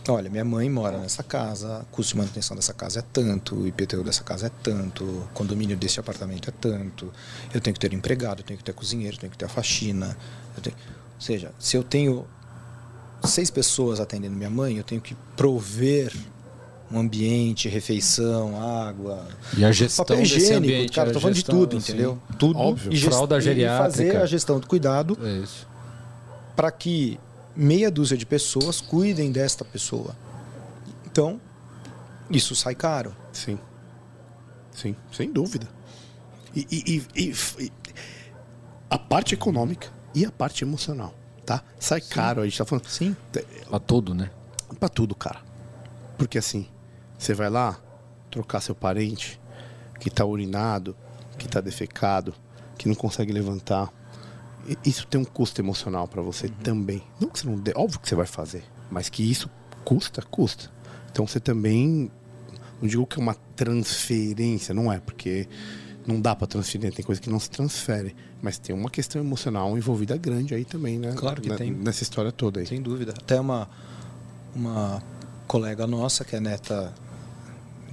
[0.07, 3.67] olha, minha mãe mora nessa casa, o custo de manutenção dessa casa é tanto, o
[3.67, 7.11] IPTU dessa casa é tanto, o condomínio desse apartamento é tanto,
[7.53, 9.49] eu tenho que ter empregado, eu tenho que ter cozinheiro, eu tenho que ter a
[9.49, 10.17] faxina.
[10.55, 10.76] eu tenho-
[11.15, 12.26] Ou seja, se eu tenho
[13.26, 16.13] seis pessoas atendendo minha mãe, eu tenho que prover
[16.93, 19.27] um ambiente, refeição, água,
[19.57, 21.91] E a gestão papel desse higiênico, ambiente, cara, tô falando de gestão, tudo, assim.
[21.93, 22.19] entendeu?
[22.37, 22.59] Tudo.
[22.59, 22.93] Óbvio.
[22.93, 23.83] E Fralda e geriátrica.
[23.91, 25.67] fazer a gestão do cuidado É isso.
[26.55, 27.19] para que
[27.55, 30.15] meia dúzia de pessoas cuidem desta pessoa.
[31.05, 31.39] Então,
[32.29, 33.15] isso sai caro.
[33.31, 33.57] Sim.
[34.71, 35.67] Sim, sem dúvida.
[36.55, 37.33] E, e- e- e-
[37.65, 37.71] e-
[38.89, 41.13] a parte econômica e a parte emocional,
[41.45, 41.63] tá?
[41.79, 42.85] Sai caro, a gente tá falando.
[42.87, 43.15] Sim.
[43.69, 44.29] Pra tudo, né?
[44.79, 45.39] Pra tudo, cara.
[46.17, 46.67] Porque assim,
[47.24, 47.80] você vai lá
[48.30, 49.39] trocar seu parente
[49.99, 50.95] que tá urinado,
[51.38, 52.34] que tá defecado,
[52.78, 53.91] que não consegue levantar.
[54.86, 57.03] Isso tem um custo emocional pra você também.
[57.19, 59.49] Não que você não dê, óbvio que você vai fazer, mas que isso
[59.84, 60.71] custa, custa.
[61.11, 62.09] Então você também
[62.82, 65.47] não digo que é uma transferência, não é, porque
[66.05, 69.78] não dá pra transferir, tem coisa que não se transfere, mas tem uma questão emocional
[69.78, 71.13] envolvida grande aí também, né?
[71.15, 71.71] Claro que Ne- tem.
[71.71, 72.65] Nessa história toda aí.
[72.67, 73.13] Sem dúvida.
[73.17, 73.69] Até uma,
[74.55, 75.01] uma
[75.47, 76.93] colega nossa, que é neta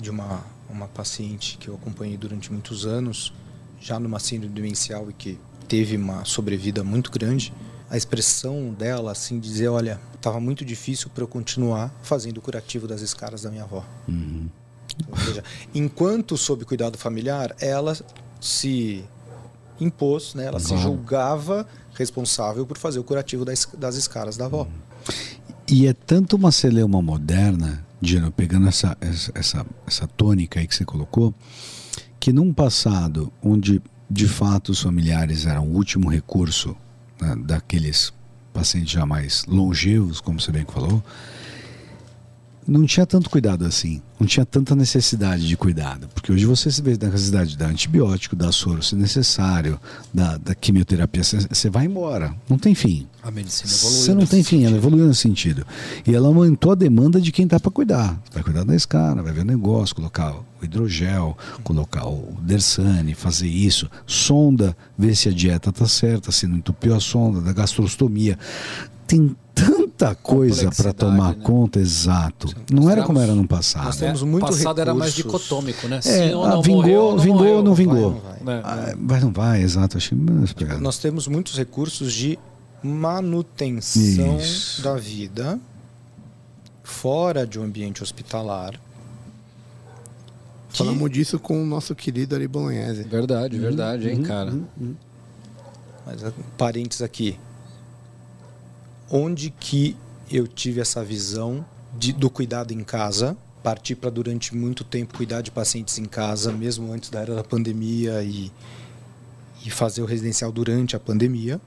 [0.01, 3.33] de uma, uma paciente que eu acompanhei durante muitos anos,
[3.81, 5.39] já numa síndrome demencial e que
[5.69, 7.53] teve uma sobrevida muito grande,
[7.89, 12.87] a expressão dela, assim, dizer, olha, estava muito difícil para eu continuar fazendo o curativo
[12.87, 13.85] das escaras da minha avó.
[15.11, 15.43] Ou seja,
[15.75, 17.97] enquanto sob cuidado familiar, ela
[18.41, 19.05] se
[19.81, 20.47] impôs, né?
[20.47, 20.83] ela se Claro.
[20.83, 24.67] julgava responsável por fazer o curativo das, das escaras da avó.
[25.69, 30.85] E é tanto uma celeuma moderna, Dino, pegando essa, essa, essa, tônica aí que você
[30.85, 31.35] colocou,
[32.19, 36.77] que num passado onde de fato os familiares eram o último recurso
[37.21, 38.13] né, daqueles
[38.53, 41.03] pacientes já mais longevos, como você bem falou,
[42.67, 46.81] não tinha tanto cuidado assim, não tinha tanta necessidade de cuidado, porque hoje você se
[46.83, 49.81] vê na necessidade de dar antibiótico, dar soro se necessário,
[50.15, 53.07] da, da quimioterapia, você- vai embora, não tem fim.
[53.23, 54.01] A medicina evoluiu.
[54.03, 54.77] Você não tem fim, ela sentido.
[54.79, 55.67] evoluiu nesse sentido.
[56.07, 58.21] E ela aumentou a demanda de quem está para cuidar.
[58.33, 63.49] Vai cuidar da escala, vai ver o negócio, colocar o hidrogel, colocar o Dersane, fazer
[63.49, 68.39] isso, sonda, ver se a dieta está certa, se não entupiu a sonda, da gastrostomia.
[69.07, 69.35] Tem
[70.01, 71.43] tanta coisa para tomar né?
[71.45, 72.49] conta, exato.
[72.73, 73.85] Não era como era no passado.
[73.85, 75.43] Nós temos muito O passado era mais recursos.
[75.43, 75.99] dicotômico, né?
[75.99, 77.57] É, Sim ou não vingou, morreu, não vingou morreu.
[77.57, 78.11] ou não vai, vingou.
[78.13, 78.41] não vai.
[78.57, 78.63] Né?
[78.65, 79.97] Ah, Vai, não vai, exato.
[79.97, 80.81] Achei menos pegado.
[80.81, 82.39] Nós temos muitos recursos de
[82.83, 84.83] manutenção Isso.
[84.83, 85.59] da vida
[86.83, 88.73] fora de um ambiente hospitalar.
[90.73, 93.03] que- Falamos disso com o nosso querido Ari Bolognese.
[93.03, 94.55] Verdade, verdade, Uhum, hein, cara.
[96.07, 97.39] Mas, ah, parênteses aqui.
[99.11, 99.97] Onde que
[100.31, 101.65] eu tive essa visão
[101.99, 103.37] de- do cuidado em casa?
[103.63, 107.45] Parti para durante muito tempo cuidar de pacientes em casa, mesmo antes da era da
[107.45, 108.51] pandemia e,
[109.67, 111.61] e fazer o residencial durante a pandemia.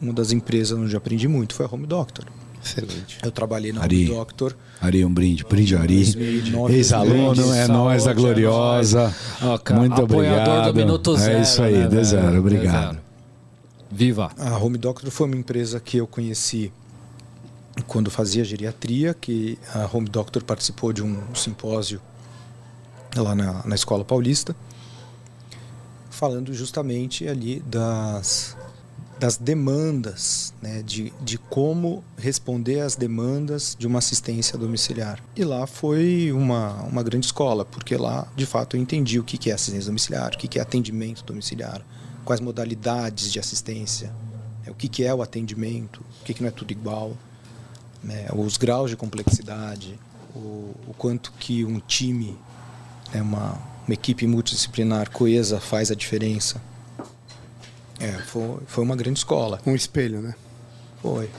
[0.00, 2.24] Uma das empresas onde eu aprendi muito foi a Home Doctor.
[2.64, 3.18] Excelente.
[3.22, 4.06] Eu trabalhei na Ari.
[4.06, 5.44] Home Doctor Ari, um brinde.
[5.44, 5.96] Brinde, Ari.
[6.04, 7.56] 2009, Ex-aluno, 2010.
[7.56, 9.14] é nós, a Saúde, gloriosa.
[9.40, 9.60] é nóis.
[9.70, 10.72] Muito apoiador obrigado.
[10.72, 12.88] do Minuto Zero, é isso aí, né, de zero, obrigado.
[12.90, 13.05] De zero.
[13.90, 14.30] Viva!
[14.36, 16.72] A Home Doctor foi uma empresa que eu conheci
[17.86, 22.00] quando fazia geriatria, que a Home Doctor participou de um simpósio
[23.14, 24.56] lá na, na Escola Paulista,
[26.10, 28.56] falando justamente ali das,
[29.20, 35.22] das demandas, né, de, de como responder às demandas de uma assistência domiciliar.
[35.36, 39.50] E lá foi uma, uma grande escola, porque lá, de fato, eu entendi o que
[39.50, 41.84] é assistência domiciliar, o que é atendimento domiciliar,
[42.26, 44.08] quais modalidades de assistência,
[44.64, 47.16] né, o que que é o atendimento, o que que não é tudo igual,
[48.02, 49.98] né, os graus de complexidade,
[50.34, 52.36] o, o quanto que um time,
[53.14, 53.52] né, uma,
[53.86, 56.60] uma equipe multidisciplinar coesa faz a diferença.
[58.00, 59.60] É, foi, foi uma grande escola.
[59.64, 60.34] Um espelho, né?
[61.00, 61.30] Foi.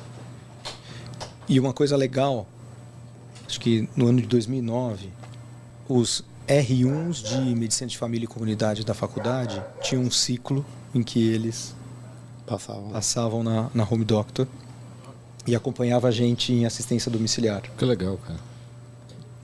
[1.47, 2.47] E uma coisa legal,
[3.45, 5.09] acho que no ano de 2009,
[5.88, 11.27] os R1s de Medicina de Família e Comunidade da faculdade tinham um ciclo em que
[11.27, 11.75] eles
[12.45, 12.89] Passavam.
[12.89, 14.47] passavam na, na Home Doctor
[15.45, 17.63] e acompanhava a gente em assistência domiciliar.
[17.77, 18.39] Que legal, cara.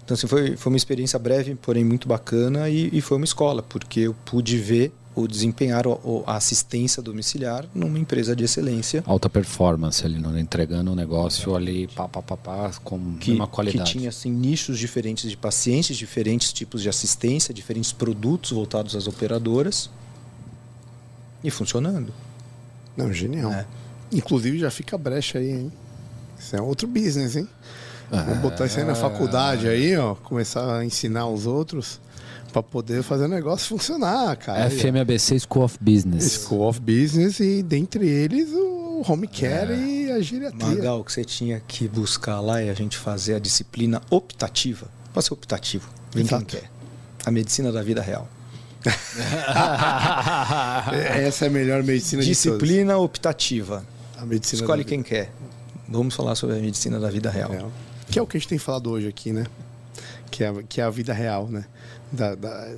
[0.03, 3.63] Então, assim, foi, foi uma experiência breve, porém muito bacana e, e foi uma escola,
[3.63, 5.84] porque eu pude ver o desempenhar
[6.26, 11.88] a assistência domiciliar numa empresa de excelência Alta performance ali, no, entregando um negócio ali,
[11.88, 13.91] pá, pá, pá, pá, com que, uma que qualidade.
[13.91, 19.89] tinha assim, nichos diferentes de pacientes, diferentes tipos de assistência, diferentes produtos voltados às operadoras
[21.43, 22.14] e funcionando.
[22.95, 23.51] Não, genial.
[23.51, 23.66] É.
[24.11, 25.74] Inclusive já fica a brecha aí, hein?
[26.39, 27.47] Isso é outro business, hein?
[28.11, 28.24] Ah.
[28.24, 30.16] Vamos botar isso aí na faculdade aí, ó.
[30.16, 31.99] Começar a ensinar os outros
[32.53, 34.69] pra poder fazer o negócio funcionar, cara.
[34.69, 36.43] FMABC School of Business.
[36.45, 39.77] School of Business e dentre eles o home care É.
[39.77, 40.67] e a geriatria.
[40.75, 44.87] Magal, que você tinha que buscar lá é a gente fazer a disciplina optativa.
[45.13, 46.69] Pode ser optativo, vem quem quer.
[47.25, 48.29] A medicina da vida real.
[51.25, 53.83] Essa é a melhor medicina de Disciplina optativa.
[54.17, 55.31] A medicina Escolhe quem quer.
[55.87, 57.49] Vamos falar sobre a medicina da vida real.
[57.51, 57.71] real.
[58.09, 59.45] Que é o que a gente tem falado hoje aqui, né?
[60.29, 61.65] Que é, que é a vida real, né?
[62.14, 62.76] Da, da-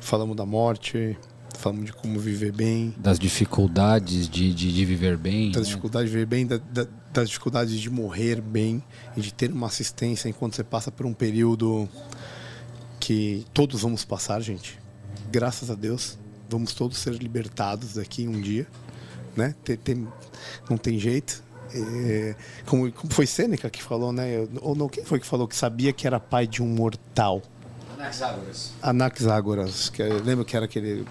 [0.00, 1.16] falamos da morte,
[1.56, 5.52] falamos de como viver bem, Das dificuldades de, de, de viver bem.
[5.52, 5.68] das né?
[5.68, 8.82] dificuldades de viver bem, da- da- das dificuldades de morrer bem
[9.16, 11.88] e de ter uma assistência enquanto você passa por um período
[12.98, 14.78] que todos vamos passar, gente.
[15.30, 16.18] Graças a Deus,
[16.48, 18.66] vamos todos ser libertados daqui um dia,
[19.36, 19.54] né?
[19.64, 20.08] Tem- tem-
[20.68, 21.42] não tem jeito.
[21.74, 22.34] É,
[22.66, 24.46] como, como foi Sêneca que falou, né?
[24.60, 27.40] Ou não, quem foi que falou que sabia que era pai de um mortal?
[28.82, 31.04] Anaxágoras, que eu lembro que era aquele.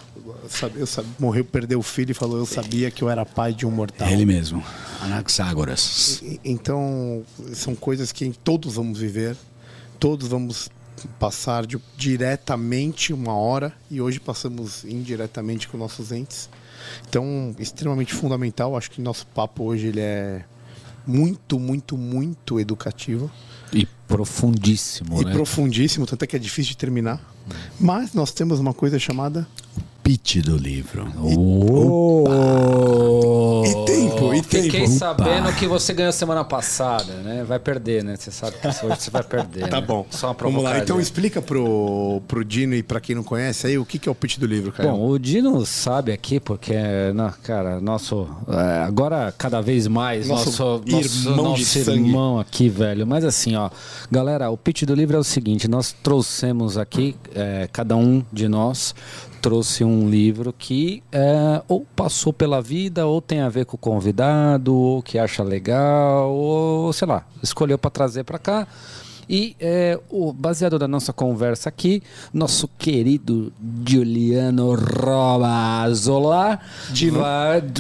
[0.76, 3.66] Eu sabe, morreu, perdeu o filho e falou: Eu sabia que eu era pai de
[3.66, 4.08] um mortal.
[4.10, 4.64] Ele mesmo.
[5.02, 6.22] Anaxágoras.
[6.24, 7.24] E- Então,
[7.54, 9.36] são coisas que todos vamos viver,
[10.00, 10.70] todos vamos
[11.20, 16.50] passar de- diretamente uma hora e hoje passamos indiretamente com nossos entes.
[17.08, 18.76] Então, extremamente fundamental.
[18.76, 20.44] Acho que nosso papo hoje ele é
[21.08, 23.32] muito, muito, muito educativo
[23.74, 25.32] E profundíssimo, e né?
[25.32, 27.22] profundíssimo, tanto é que é difícil de terminar.
[27.80, 29.48] Mas nós temos uma coisa chamada
[30.04, 31.08] Pitch do livro.
[31.22, 32.24] Oh!
[33.64, 34.92] E tempo, e Fiquei tempo.
[34.92, 37.44] sabendo que você ganhou semana passada, né?
[37.44, 38.16] Vai perder, né?
[38.16, 39.62] Você sabe que hoje você vai perder.
[39.72, 39.88] Tá né?
[39.88, 40.06] bom.
[40.10, 40.80] Só uma Vamos lá.
[40.80, 44.12] Então explica pro, pro Dino e pra quem não conhece aí o que, que é
[44.12, 44.90] o pitch do livro, cara.
[44.92, 46.74] Bom, o Dino sabe aqui, porque,
[47.14, 48.28] na, cara, nosso.
[48.50, 52.00] é, agora, cada vez mais, Nosso nosso, nosso, irmão de nosso sangue.
[52.00, 53.06] irmão aqui, velho.
[53.06, 53.70] Mas assim, ó,
[54.10, 58.48] galera, o pitch do livro é o seguinte: nós trouxemos aqui, é, cada um de
[58.50, 58.96] nós
[59.42, 63.80] trouxe um livro que é, ou passou pela vida, ou tem a ver com o
[63.80, 68.68] convidado, ou que acha legal, ou sei lá, escolheu para trazer para cá.
[69.30, 73.52] E é, o, baseado na nossa conversa aqui, nosso querido
[73.88, 76.60] Giuliano Romazola,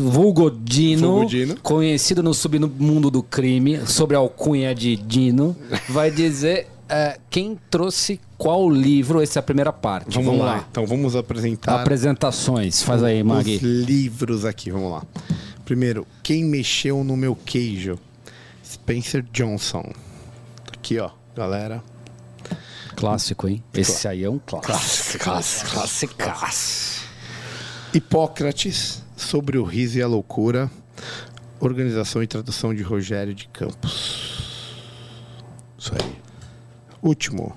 [0.02, 1.58] vulgo Dino, Vulgo Dino.
[1.62, 5.56] conhecido no submundo do crime, sobre a alcunha de Dino,
[5.90, 10.14] vai dizer é, quem trouxe qual livro, essa é a primeira parte.
[10.14, 10.66] vamos, lá.
[10.70, 13.56] Então vamos apresentar Apresentações, faz aí, Magui.
[13.56, 14.70] os livros aqui.
[14.70, 15.04] Vamos lá.
[15.64, 17.98] Primeiro, quem mexeu no meu queijo?
[18.66, 19.84] Spencer Johnson.
[20.66, 21.82] Tá Aqui, ó, galera.
[22.98, 23.64] Clássico, hein?
[23.74, 25.24] Esse aí é um clássico.
[25.24, 27.08] Clássico, clássico, Clássico.
[27.94, 30.70] Hipócrates, sobre o riso e a loucura.
[31.60, 34.76] Organização e tradução de Rogério de Campos.
[35.78, 36.21] Isso aí.
[37.02, 37.56] Último.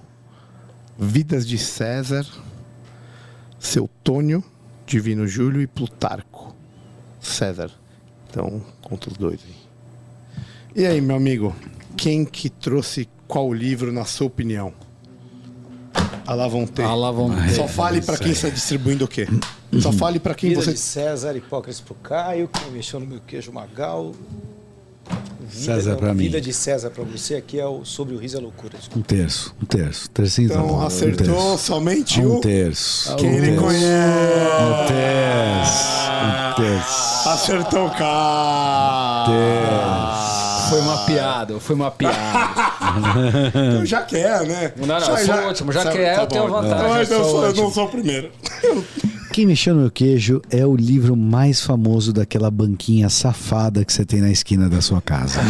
[0.98, 2.26] Vidas de César,
[3.58, 4.42] Seutônio,
[4.86, 6.54] Divino Júlio e Plutarco.
[7.20, 7.70] César.
[8.28, 9.54] Então, conta os dois aí.
[10.76, 11.54] E aí, meu amigo,
[11.96, 14.72] quem que trouxe qual livro na sua opinião?
[16.48, 17.54] Vão ter.
[17.54, 19.26] Só fale pra quem está distribuindo o quê?
[19.80, 23.20] Só fale pra quem Vida você de César, Hipócrates pro Caio, quem mexeu no meu
[23.20, 24.12] queijo Magal.
[25.46, 26.24] Vida, César pra mim.
[26.24, 28.72] Vida de César pra você, aqui é o sobre o riso e a loucura.
[28.96, 30.08] Um terço, um terço.
[30.10, 30.82] Tercinho tá Então bom.
[30.84, 31.58] acertou um terço.
[31.58, 33.14] somente Um o terço.
[33.16, 33.62] quem um ele terço.
[33.62, 34.62] conhece.
[34.62, 35.94] Um terço.
[36.24, 37.28] Um terço.
[37.28, 39.26] Acertou o cara.
[40.70, 42.14] Foi uma piada, foi uma piada.
[42.94, 44.72] Então já quer, né?
[44.76, 47.18] Não, não, eu sou o último, já que é, eu tenho vantagem, Então, eu então
[47.18, 48.30] eu sou sou- o eu não sou o primeiro.
[49.34, 54.04] Quem mexeu no meu queijo é o livro mais famoso daquela banquinha safada que você
[54.04, 55.40] tem na esquina da sua casa.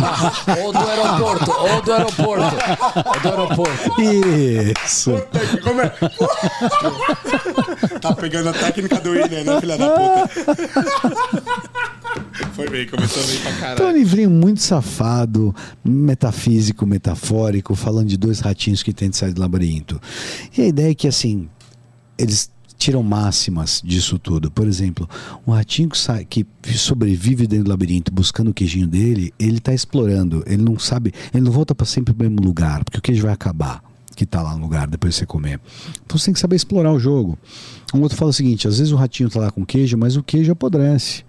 [0.64, 2.56] ou do aeroporto, ou do aeroporto.
[3.04, 4.00] Ou do aeroporto.
[4.82, 5.10] Isso.
[5.62, 5.92] Como é?
[8.00, 10.30] tá pegando a técnica do William, né, filha da puta?
[12.54, 13.98] Foi bem, começou bem pra Então é um caralho.
[13.98, 20.00] livrinho muito safado, metafísico, metafórico, falando de dois ratinhos que tentam sair do labirinto.
[20.56, 21.46] E a ideia é que, assim,
[22.16, 22.53] eles
[22.84, 24.50] tiram máximas disso tudo.
[24.50, 25.08] Por exemplo,
[25.46, 29.72] um ratinho que, sai, que sobrevive dentro do labirinto buscando o queijinho dele, ele está
[29.72, 30.44] explorando.
[30.46, 33.32] Ele não sabe, ele não volta para sempre pro mesmo lugar, porque o queijo vai
[33.32, 33.82] acabar.
[34.14, 35.58] Que tá lá no lugar depois de você comer.
[36.04, 37.36] Então você tem que saber explorar o jogo.
[37.92, 40.22] Um outro fala o seguinte: às vezes o ratinho tá lá com queijo, mas o
[40.22, 41.24] queijo apodrece.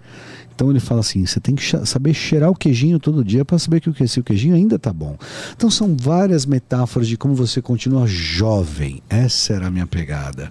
[0.56, 3.78] Então ele fala assim: você tem que saber cheirar o queijinho todo dia para saber
[3.80, 5.16] que o, que- se o queijinho ainda tá bom.
[5.54, 9.02] Então são várias metáforas de como você continua jovem.
[9.10, 10.50] Essa era a minha pegada.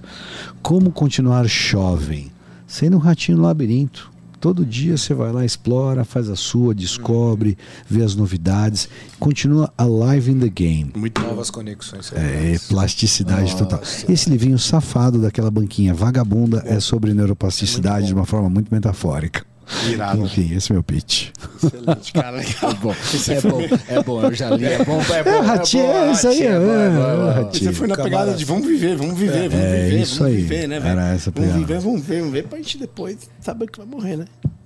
[0.61, 2.31] Como continuar jovem?
[2.67, 4.13] Sendo um ratinho no labirinto.
[4.39, 7.57] Todo dia você vai lá, explora, faz a sua, descobre,
[7.89, 8.87] vê as novidades,
[9.19, 10.91] continua alive in the game.
[10.95, 11.19] Muito.
[11.21, 12.11] Novas conexões.
[12.13, 13.81] É, plasticidade total.
[14.07, 19.43] Esse livrinho safado daquela banquinha vagabunda é sobre neuroplasticidade de uma forma muito metafórica.
[19.89, 20.23] Irado.
[20.25, 21.29] Enfim, esse é meu pitch.
[21.63, 22.37] Excelente, cara.
[22.37, 22.73] Legal.
[22.75, 24.65] Bom, é bom, é bom, eu já li.
[24.65, 25.29] É bom, é bom.
[25.29, 27.51] É, ratinho, bom, é isso aí, é, bom, é, bom, é.
[27.51, 30.41] Você foi na pegada de vamos viver, vamos viver, vamos É, viver, isso vamos aí.
[30.41, 30.91] viver, né, velho?
[30.99, 31.59] Era essa vamos pegada.
[31.59, 34.25] viver, vamos ver, vamos ver pra gente depois saber que vai morrer, né?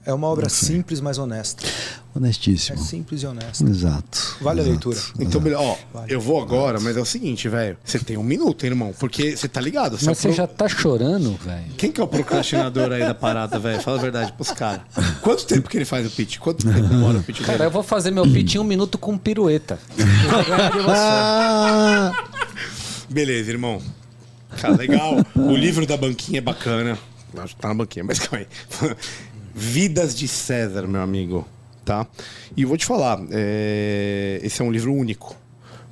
[0.09, 1.63] É uma obra simples, mas honesta.
[1.65, 2.77] É Honestíssimo.
[2.79, 3.63] simples e honesta.
[3.63, 4.37] Exato.
[4.41, 4.89] Vale a exato.
[4.89, 4.99] leitura.
[5.19, 5.61] Então, beleza.
[5.61, 7.77] Ó, eu vou agora, mas é o seguinte, velho.
[7.85, 8.91] Você tem um minuto, hein, irmão?
[8.99, 9.91] Porque você tá ligado?
[9.93, 11.71] Mas é você pro- já tá chorando, velho.
[11.77, 13.79] Quem que é o procrastinador aí da parada, velho?
[13.81, 14.81] Fala a verdade pros caras.
[15.21, 16.39] Quanto tempo que ele faz o pitch?
[16.39, 17.67] Quanto tempo demora o pitch Cara, dele?
[17.67, 19.77] eu vou fazer meu pitch em um minuto com pirueta.
[19.95, 20.89] Você.
[20.91, 22.11] Ah,
[23.07, 23.81] Beleza, irmão.
[24.59, 25.23] Cara, legal.
[25.35, 26.97] o livro da banquinha é bacana.
[27.37, 28.95] Acho que tá na banquinha, mas calma aí.
[29.59, 31.45] Vidas de César, meu amigo.
[31.83, 32.07] Tá?
[32.55, 35.35] E vou te falar, é, esse é um livro único.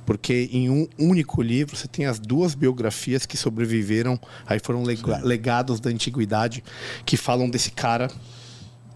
[0.06, 5.18] Porque em um único livro você tem as duas biografias que sobreviveram, aí foram lega-
[5.22, 6.64] legados da antiguidade,
[7.04, 8.10] que falam desse cara,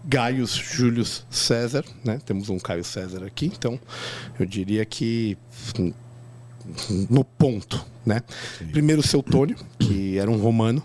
[0.05, 2.19] Gaius Július César, né?
[2.25, 3.79] Temos um Caio César aqui, então
[4.39, 5.37] eu diria que
[7.09, 8.21] no ponto, né?
[8.71, 10.81] Primeiro o Seutônio, que era um romano,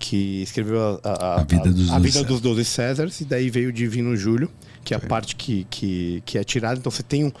[0.00, 3.50] que escreveu a, a, A Vida dos a Doze vida dos Doze Césares, e daí
[3.50, 4.50] veio o Divino Júlio,
[4.82, 6.80] que é a parte que, que, que é tirada.
[6.80, 7.32] Então você tem um,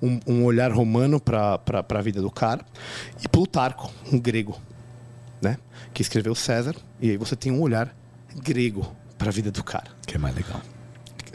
[0.00, 2.64] um, um olhar romano para a vida do cara.
[3.22, 4.58] E Plutarco, um grego,
[5.42, 5.58] né?
[5.92, 7.94] Que escreveu César, e aí você tem um olhar
[8.42, 9.90] grego para a vida do cara.
[10.06, 10.62] Que é mais legal.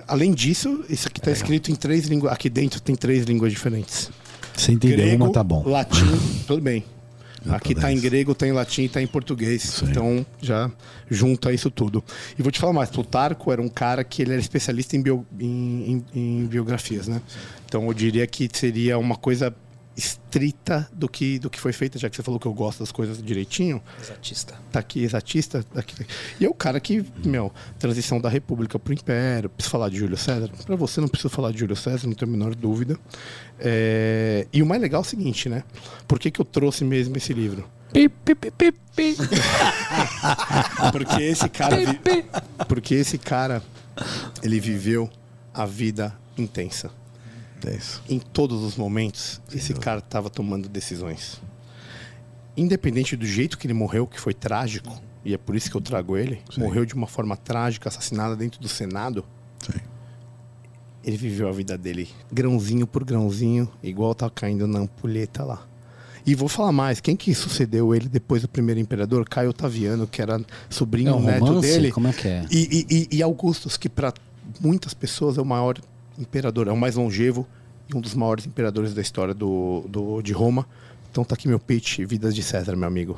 [0.07, 2.31] Além disso, isso aqui está escrito em três línguas.
[2.31, 4.09] Aqui dentro tem três línguas diferentes.
[4.55, 5.61] Você entendeu grego, uma, tá bom.
[5.67, 6.05] latim,
[6.47, 6.83] tudo bem.
[7.49, 9.81] Aqui tá tá em grego, tá em latim, tá em português.
[9.83, 9.89] Aí.
[9.91, 10.69] Então já
[11.09, 12.03] junta isso tudo.
[12.37, 15.25] E vou te falar mais, Plutarco era um cara que ele era especialista em, bio-
[15.39, 17.21] em- em- em biografias, né?
[17.65, 19.53] Então eu diria que seria uma coisa
[19.99, 22.91] estrita do que, do que foi feita, já que você falou que eu gosto das
[22.91, 24.55] coisas direitinho Exatista.
[24.71, 25.63] tá aqui exatista.
[25.63, 25.95] Tá aqui.
[26.39, 29.49] E é o cara que, meu, transição da República pro Império.
[29.49, 30.49] Preciso falar de Júlio César?
[30.65, 32.97] Para você não preciso falar de Júlio César, não tenho a menor dúvida.
[33.59, 35.63] É, E o mais legal é o seguinte, né?
[36.07, 37.67] Por que, que eu trouxe mesmo esse livro?
[37.93, 39.15] Pi, pi, pi, pi, pi.
[40.91, 41.77] Porque esse cara.
[42.67, 43.63] Porque esse cara,
[44.43, 45.09] ele viveu
[45.53, 46.91] a vida intensa.
[47.65, 48.01] É isso.
[48.09, 51.41] em todos os momentos, esse cara estava tomando decisões.
[52.55, 55.81] Independente do jeito que ele morreu, que foi trágico, e é por isso que eu
[55.81, 56.61] trago ele, Sim.
[56.61, 59.23] morreu de uma forma trágica, assassinado dentro do Senado.
[59.65, 59.79] Sim.
[61.03, 65.65] Ele viveu a vida dele grãozinho por grãozinho, igual tá caindo na ampulheta lá.
[66.25, 69.27] E vou falar mais, quem que sucedeu ele depois do primeiro imperador?
[69.27, 70.39] Caio Otaviano, que era
[70.69, 71.67] sobrinho É um neto romance?
[71.67, 71.91] dele.
[71.91, 72.45] Como é que é?
[72.51, 74.13] E, e, e- e Augustus, que para
[74.59, 75.79] muitas pessoas é o maior
[76.19, 77.47] imperador, é o mais longevo
[77.87, 80.67] e um dos maiores imperadores da história do, do, de Roma.
[81.11, 83.17] Então tá aqui meu pitch, Vidas de César, meu amigo.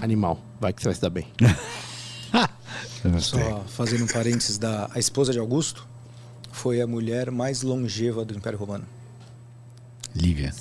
[0.00, 1.26] Animal, vai que você vai se dar bem.
[3.20, 5.86] Só fazendo um parênteses, da, a esposa de Augusto
[6.50, 8.84] foi a mulher mais longeva do Império Romano.
[10.14, 10.52] Lívia.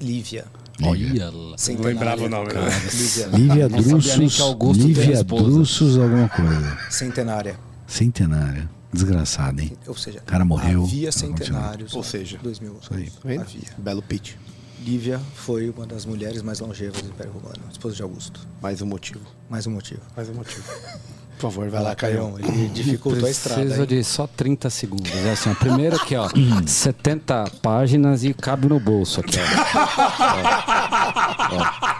[0.00, 0.44] Lívia.
[0.82, 1.58] Olha lá.
[1.58, 1.94] Centenária.
[1.94, 2.60] lembrava o nome, né?
[2.92, 3.26] Lívia.
[3.26, 4.76] Lívia Não Drusus.
[4.76, 5.24] Lívia.
[5.24, 6.78] Drusus, alguma coisa.
[6.90, 7.58] Centenária.
[7.86, 8.68] Centenária.
[8.92, 9.72] Desgraçado, hein?
[9.86, 10.82] Ou seja, O cara morreu.
[10.84, 11.94] havia centenários.
[11.94, 13.02] Ou seja, dois mil isso aí.
[13.02, 13.14] anos.
[13.14, 13.42] Tá?
[13.42, 13.68] Havia.
[13.78, 14.34] Belo pitch.
[14.80, 18.40] Lívia foi uma das mulheres mais longevas do Império Romano, esposa de Augusto.
[18.62, 19.20] Mais um motivo.
[19.50, 20.00] Mais um motivo.
[20.16, 20.62] Mais um motivo.
[21.38, 22.16] Por favor, vai lá, Caio.
[22.16, 23.60] Caião, ele dificultou a estrada.
[23.60, 23.86] Preciso hein?
[23.86, 25.12] de só 30 segundos.
[25.12, 26.28] É assim, ó, primeiro aqui, ó,
[26.66, 29.42] 70 páginas e cabe no bolso aqui, ó.
[31.50, 31.97] Ó,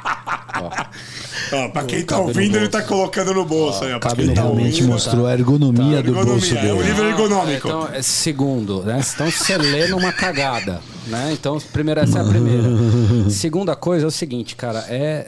[1.73, 3.99] pra quem tá ouvindo, ele tá colocando no bolso aí, ó.
[3.99, 4.55] pra quem no tá bolso.
[4.57, 6.89] Realmente ouvindo, mostrou a ergonomia do bolso Ergonomia, é um dele.
[6.89, 7.69] livro ergonômico.
[7.69, 9.01] Então, é segundo, né?
[9.15, 11.33] Então você lê numa cagada, né?
[11.33, 12.63] Então, primeiro, essa é a primeira.
[13.31, 15.27] Segunda coisa é o seguinte, cara, é,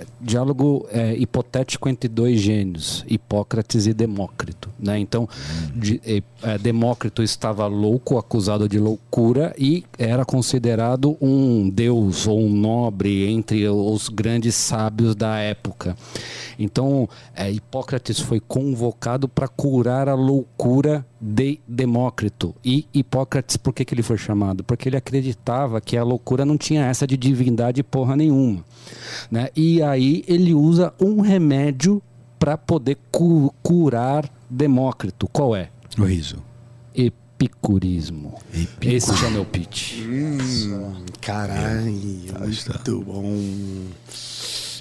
[0.00, 4.98] é diálogo é, hipotético entre dois gênios, Hipócrates e Demócrito, né?
[4.98, 5.28] Então,
[5.74, 6.00] de-
[6.42, 13.28] é, Demócrito estava louco, acusado de loucura e era considerado um deus ou um nobre
[13.30, 15.96] entre os grandes sábios da época.
[16.58, 22.54] Então, é, Hipócrates foi convocado para curar a loucura de Demócrito.
[22.64, 24.64] E Hipócrates, por que, que ele foi chamado?
[24.64, 28.64] Porque ele acreditava que a loucura não tinha essa de divindade porra nenhuma.
[29.30, 29.48] Né?
[29.54, 32.00] E aí ele usa um remédio
[32.38, 35.28] para poder cu- curar Demócrito.
[35.28, 35.68] Qual é?
[35.98, 36.38] O riso.
[36.94, 38.34] Epicurismo.
[38.52, 39.12] Epicurismo.
[39.14, 39.98] Esse é o meu pitch.
[40.02, 42.74] Hum, caralho, está.
[42.74, 43.22] muito bom.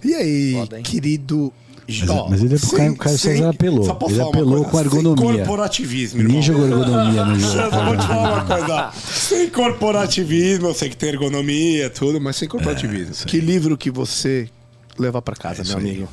[0.03, 1.53] E aí, Foda, querido...
[1.99, 3.83] Mas- Ó, mas ele- o sem- Caio- Caio sem- César apelou.
[4.09, 5.27] Ele apelou coisa, com ergonomia.
[5.35, 6.27] Sem corporativismo, irmão.
[6.27, 7.75] Ninguém jogou ergonomia no jogo.
[7.75, 8.91] Eu vou te falar uma coisa.
[9.11, 13.13] Sem corporativismo, eu sei que tem ergonomia, tudo, mas sem corporativismo.
[13.19, 13.25] aí.
[13.25, 14.49] que livro que você
[14.97, 15.83] levar pra casa, É meu aí.
[15.83, 16.09] amigo?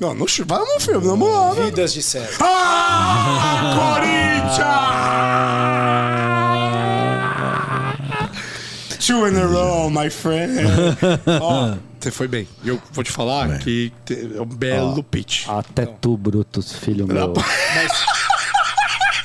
[0.00, 1.54] Não, não vai no filme, vamos lá.
[1.54, 1.64] né?
[1.66, 2.38] Vidas de César.
[2.40, 3.98] Ah,
[8.90, 9.00] Corinthians!
[9.06, 10.58] Two in a row, my friend.
[11.40, 12.48] Ó, você foi bem.
[12.64, 15.46] Eu vou te falar que te- é um belo pitch.
[15.48, 17.34] Até tu, Brutus, filho meu.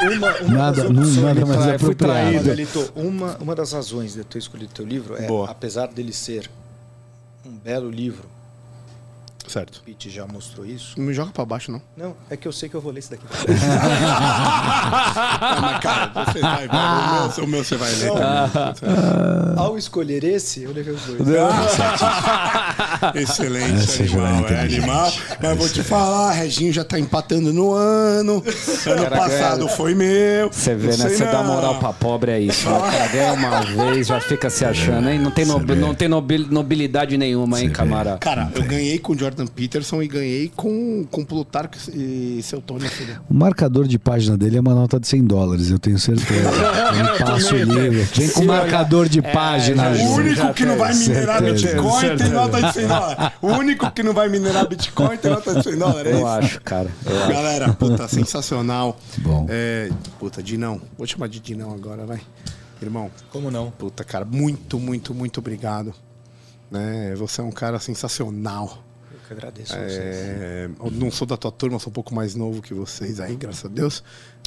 [0.02, 2.40] Uma, uma Nada, das não, opções- nada mais trai- fui traído.
[2.44, 5.50] Miguelito, uma, uma das razões de eu ter escolhido teu livro é, Boa.
[5.50, 6.50] apesar dele ser
[7.46, 8.26] um belo livro,
[9.48, 9.78] Certo.
[9.78, 10.94] o Pete já mostrou isso.
[10.98, 11.82] Não me joga pra baixo, não.
[11.96, 13.24] Não, é que eu sei que eu vou ler esse daqui.
[14.92, 16.68] Ah, mas cara, você vai.
[16.68, 16.72] O
[17.38, 19.56] meu, o meu você vai ler também.
[19.58, 21.20] Ao escolher esse, eu levei os dois.
[23.16, 25.14] Excelente, Essa é animal, é animal.
[25.42, 28.44] Mas vou te falar, Reginho já tá empatando no ano.
[28.86, 30.52] Ano passado foi meu.
[30.52, 31.10] Você vê, né?
[31.10, 32.66] Você dá moral pra pobre é isso.
[32.68, 35.20] Cara ganha uma vez, já fica se achando, hein?
[35.20, 38.18] Não tem, não tem nobil- nobilidade nenhuma, hein, camarada?
[38.20, 42.62] Cara, eu ganhei com o Jordan Jordan Peterson e ganhei com, com Plutarco e seu
[42.62, 42.88] Tony.
[42.88, 43.20] Filho.
[43.30, 46.50] O marcador de página dele é uma nota de 100 dólares, eu tenho certeza.
[47.20, 48.08] Eu passo o livro.
[48.14, 52.34] Vem com marcador de página, O único que não vai minerar certeza, Bitcoin tem certeza.
[52.34, 53.34] nota de 100 dólares.
[53.42, 56.14] O único que não vai minerar Bitcoin tem nota de 100 dólares.
[56.14, 56.90] É Eu acho, cara.
[57.06, 57.32] Eu acho.
[57.34, 58.98] Galera, puta, sensacional.
[59.18, 59.48] Bom.
[59.50, 60.82] É, puta, Dinão.
[60.98, 62.22] Vou te chamar de Dinão agora, vai.
[62.82, 63.72] Irmão, Como não?
[63.72, 65.94] puta, cara, muito, muito, muito obrigado.
[66.70, 67.14] Né?
[67.16, 68.85] Você é um cara sensacional.
[69.26, 69.92] Eu que agradeço a vocês.
[69.98, 73.36] É, eu não sou da tua turma, sou um pouco mais novo que vocês aí,
[73.36, 74.04] graças a Deus.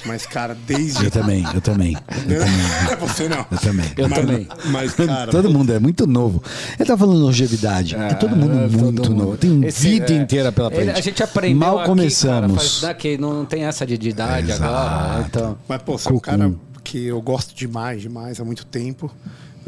[0.07, 1.05] Mas, cara, desde.
[1.07, 1.97] Eu também, eu também.
[1.97, 3.09] Eu também.
[3.09, 3.45] Você não.
[3.51, 3.93] Eu também.
[3.97, 4.49] Eu mas, também.
[4.67, 5.31] Mas, cara.
[5.33, 6.41] todo mundo é muito novo.
[6.79, 7.97] Ele tá falando longevidade.
[7.97, 9.15] É, todo mundo É, todo muito mundo.
[9.25, 9.37] novo.
[9.37, 10.99] Tem Esse, vida é, inteira pela ele- frente.
[10.99, 12.57] a gente aprendeu Mal aqui, começamos.
[12.57, 14.65] Cara, faz, daqui, não tem essa de, de idade Exato.
[14.73, 15.27] agora.
[15.27, 16.55] Então, Mas, pô, você é um cara
[16.85, 19.11] que eu gosto demais, demais, há muito tempo.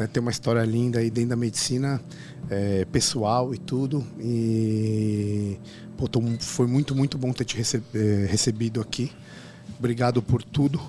[0.01, 0.07] Né?
[0.11, 2.01] Tem uma história linda aí dentro da medicina
[2.49, 4.03] é, pessoal e tudo.
[4.19, 5.57] E
[5.95, 9.11] pô, tô- foi muito, muito bom ter te rece- eh, recebido aqui.
[9.77, 10.79] Obrigado por tudo.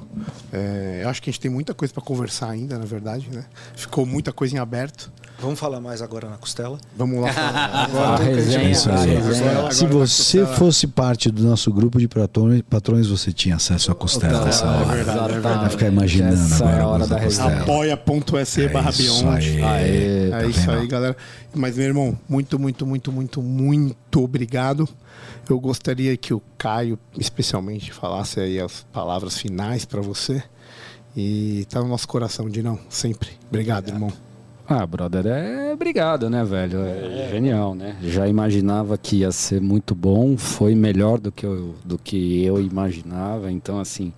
[0.52, 3.44] É, eu acho que a gente tem muita coisa para conversar ainda, na verdade, né?
[3.76, 5.10] Ficou muita coisa em aberto.
[5.42, 6.78] Vamos falar mais agora na costela?
[6.96, 7.30] Vamos lá.
[7.84, 9.70] Agora, resenha, É resenha.
[9.72, 14.44] Se você fosse parte do nosso grupo de patrões, patrões você tinha acesso à costela
[14.44, 14.94] nessa é hora.
[14.94, 17.60] verdade, é Vai ficar imaginando Essa agora é a hora da costela.
[17.60, 19.46] apoia.se barra É isso Beyond.
[19.46, 19.62] aí.
[19.62, 21.16] Aê, É tá isso aí, galera.
[21.52, 24.88] Mas, meu irmão, muito, muito, muito, muito, muito obrigado.
[25.50, 30.40] Eu gostaria que o Caio, especialmente, falasse aí as palavras finais para você.
[31.16, 33.30] E tá no nosso coração, Dinão, sempre.
[33.50, 34.10] Obrigado, irmão.
[34.74, 36.78] Ah, brother, é obrigado, né, velho?
[36.78, 37.94] É genial, né?
[38.02, 42.58] Já imaginava que ia ser muito bom, foi melhor do que eu, do que eu
[42.58, 43.52] imaginava.
[43.52, 44.14] Então, assim,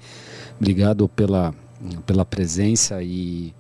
[0.57, 1.53] obrigado pela,
[2.07, 3.53] pela presença e,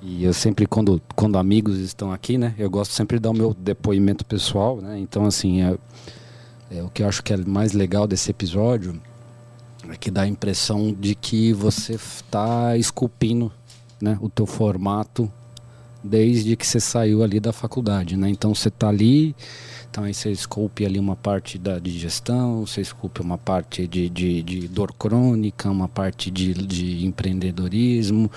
[0.00, 3.34] e eu sempre, quando, quando amigos estão aqui, né, eu gosto sempre de dar o
[3.34, 4.98] meu depoimento pessoal, né?
[4.98, 5.76] Então, assim, é,
[6.70, 8.98] é o que eu acho que é mais legal desse episódio
[9.90, 13.52] é que dá a impressão de que você está esculpindo
[14.00, 15.30] né, o teu formato
[16.02, 18.28] desde que você saiu ali da faculdade, né?
[18.30, 19.34] Então você tá ali,
[19.90, 24.08] então aí você esculpe ali uma parte da de gestão, você esculpe uma parte de,
[24.08, 28.30] de, de dor crônica, uma parte de, de empreendedorismo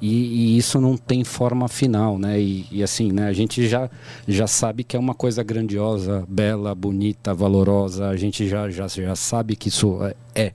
[0.00, 2.40] e, e isso não tem forma final, né?
[2.40, 3.26] E, e assim, né?
[3.28, 3.88] A gente já,
[4.26, 8.08] já sabe que é uma coisa grandiosa, bela, bonita, valorosa.
[8.08, 10.52] A gente já, já, já sabe que isso é- é.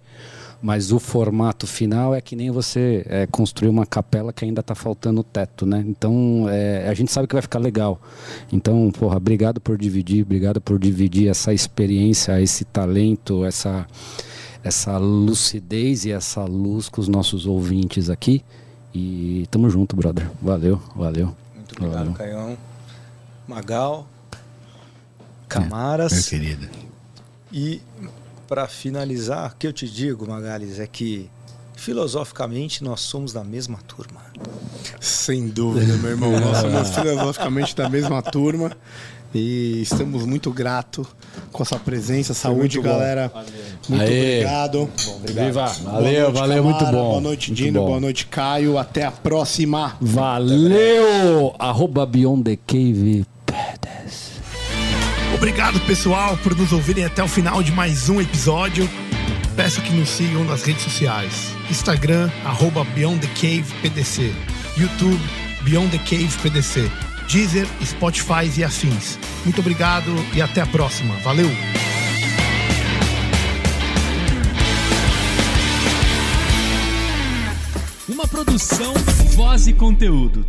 [0.62, 4.76] Mas o formato final é que nem você é, construir uma capela que ainda está
[4.76, 5.84] faltando o teto, né?
[5.88, 8.00] Então é, a gente sabe que vai ficar legal.
[8.52, 13.88] Então, porra, obrigado por dividir, obrigado por dividir essa experiência, esse talento, essa,
[14.64, 18.44] essa lucidez e essa luz com os nossos ouvintes aqui.
[18.94, 20.30] E tamo junto, brother.
[20.40, 21.36] Valeu, valeu.
[21.56, 22.14] Muito obrigado, Valeu.
[22.14, 22.58] Caião.
[23.48, 24.08] Magal.
[24.32, 24.40] Meu
[25.48, 26.30] Camaras.
[26.30, 26.68] querido.
[27.52, 27.82] E
[28.52, 31.30] para finalizar, o que eu te digo, Magales, é que
[31.74, 34.20] filosoficamente nós somos da mesma turma.
[35.00, 36.38] Sem dúvida, meu irmão.
[36.38, 38.74] Nós somos filosoficamente da mesma turma.
[39.34, 41.08] E estamos muito gratos
[41.50, 42.34] com a sua presença.
[42.34, 42.90] Saúde, muito bom.
[42.90, 43.32] galera.
[43.88, 44.40] Muito Aê.
[44.40, 44.90] obrigado.
[45.28, 45.70] Viva!
[45.84, 46.98] Boa noite, valeu, muito Camara.
[46.98, 47.10] bom.
[47.10, 47.80] Boa noite, Muito Dino.
[47.80, 47.86] bom.
[47.88, 48.78] Boa noite, Caio.
[48.78, 49.96] Até a próxima.
[50.02, 51.56] Valeu!
[51.58, 53.26] Arroba Beyond the Cave.
[55.42, 58.88] Obrigado, pessoal, por nos ouvirem até o final de mais um episódio.
[59.56, 61.56] Peço que nos sigam nas redes sociais.
[61.68, 64.32] Instagram, arroba Beyond the Cave PDC.
[64.78, 65.20] YouTube,
[65.64, 66.92] Beyond the Cave PDC.
[67.28, 69.18] Deezer, Spotify e afins.
[69.44, 71.16] Muito obrigado e até a próxima.
[71.24, 71.50] Valeu!
[78.08, 78.94] Uma produção,
[79.36, 80.46] voz e conteúdo.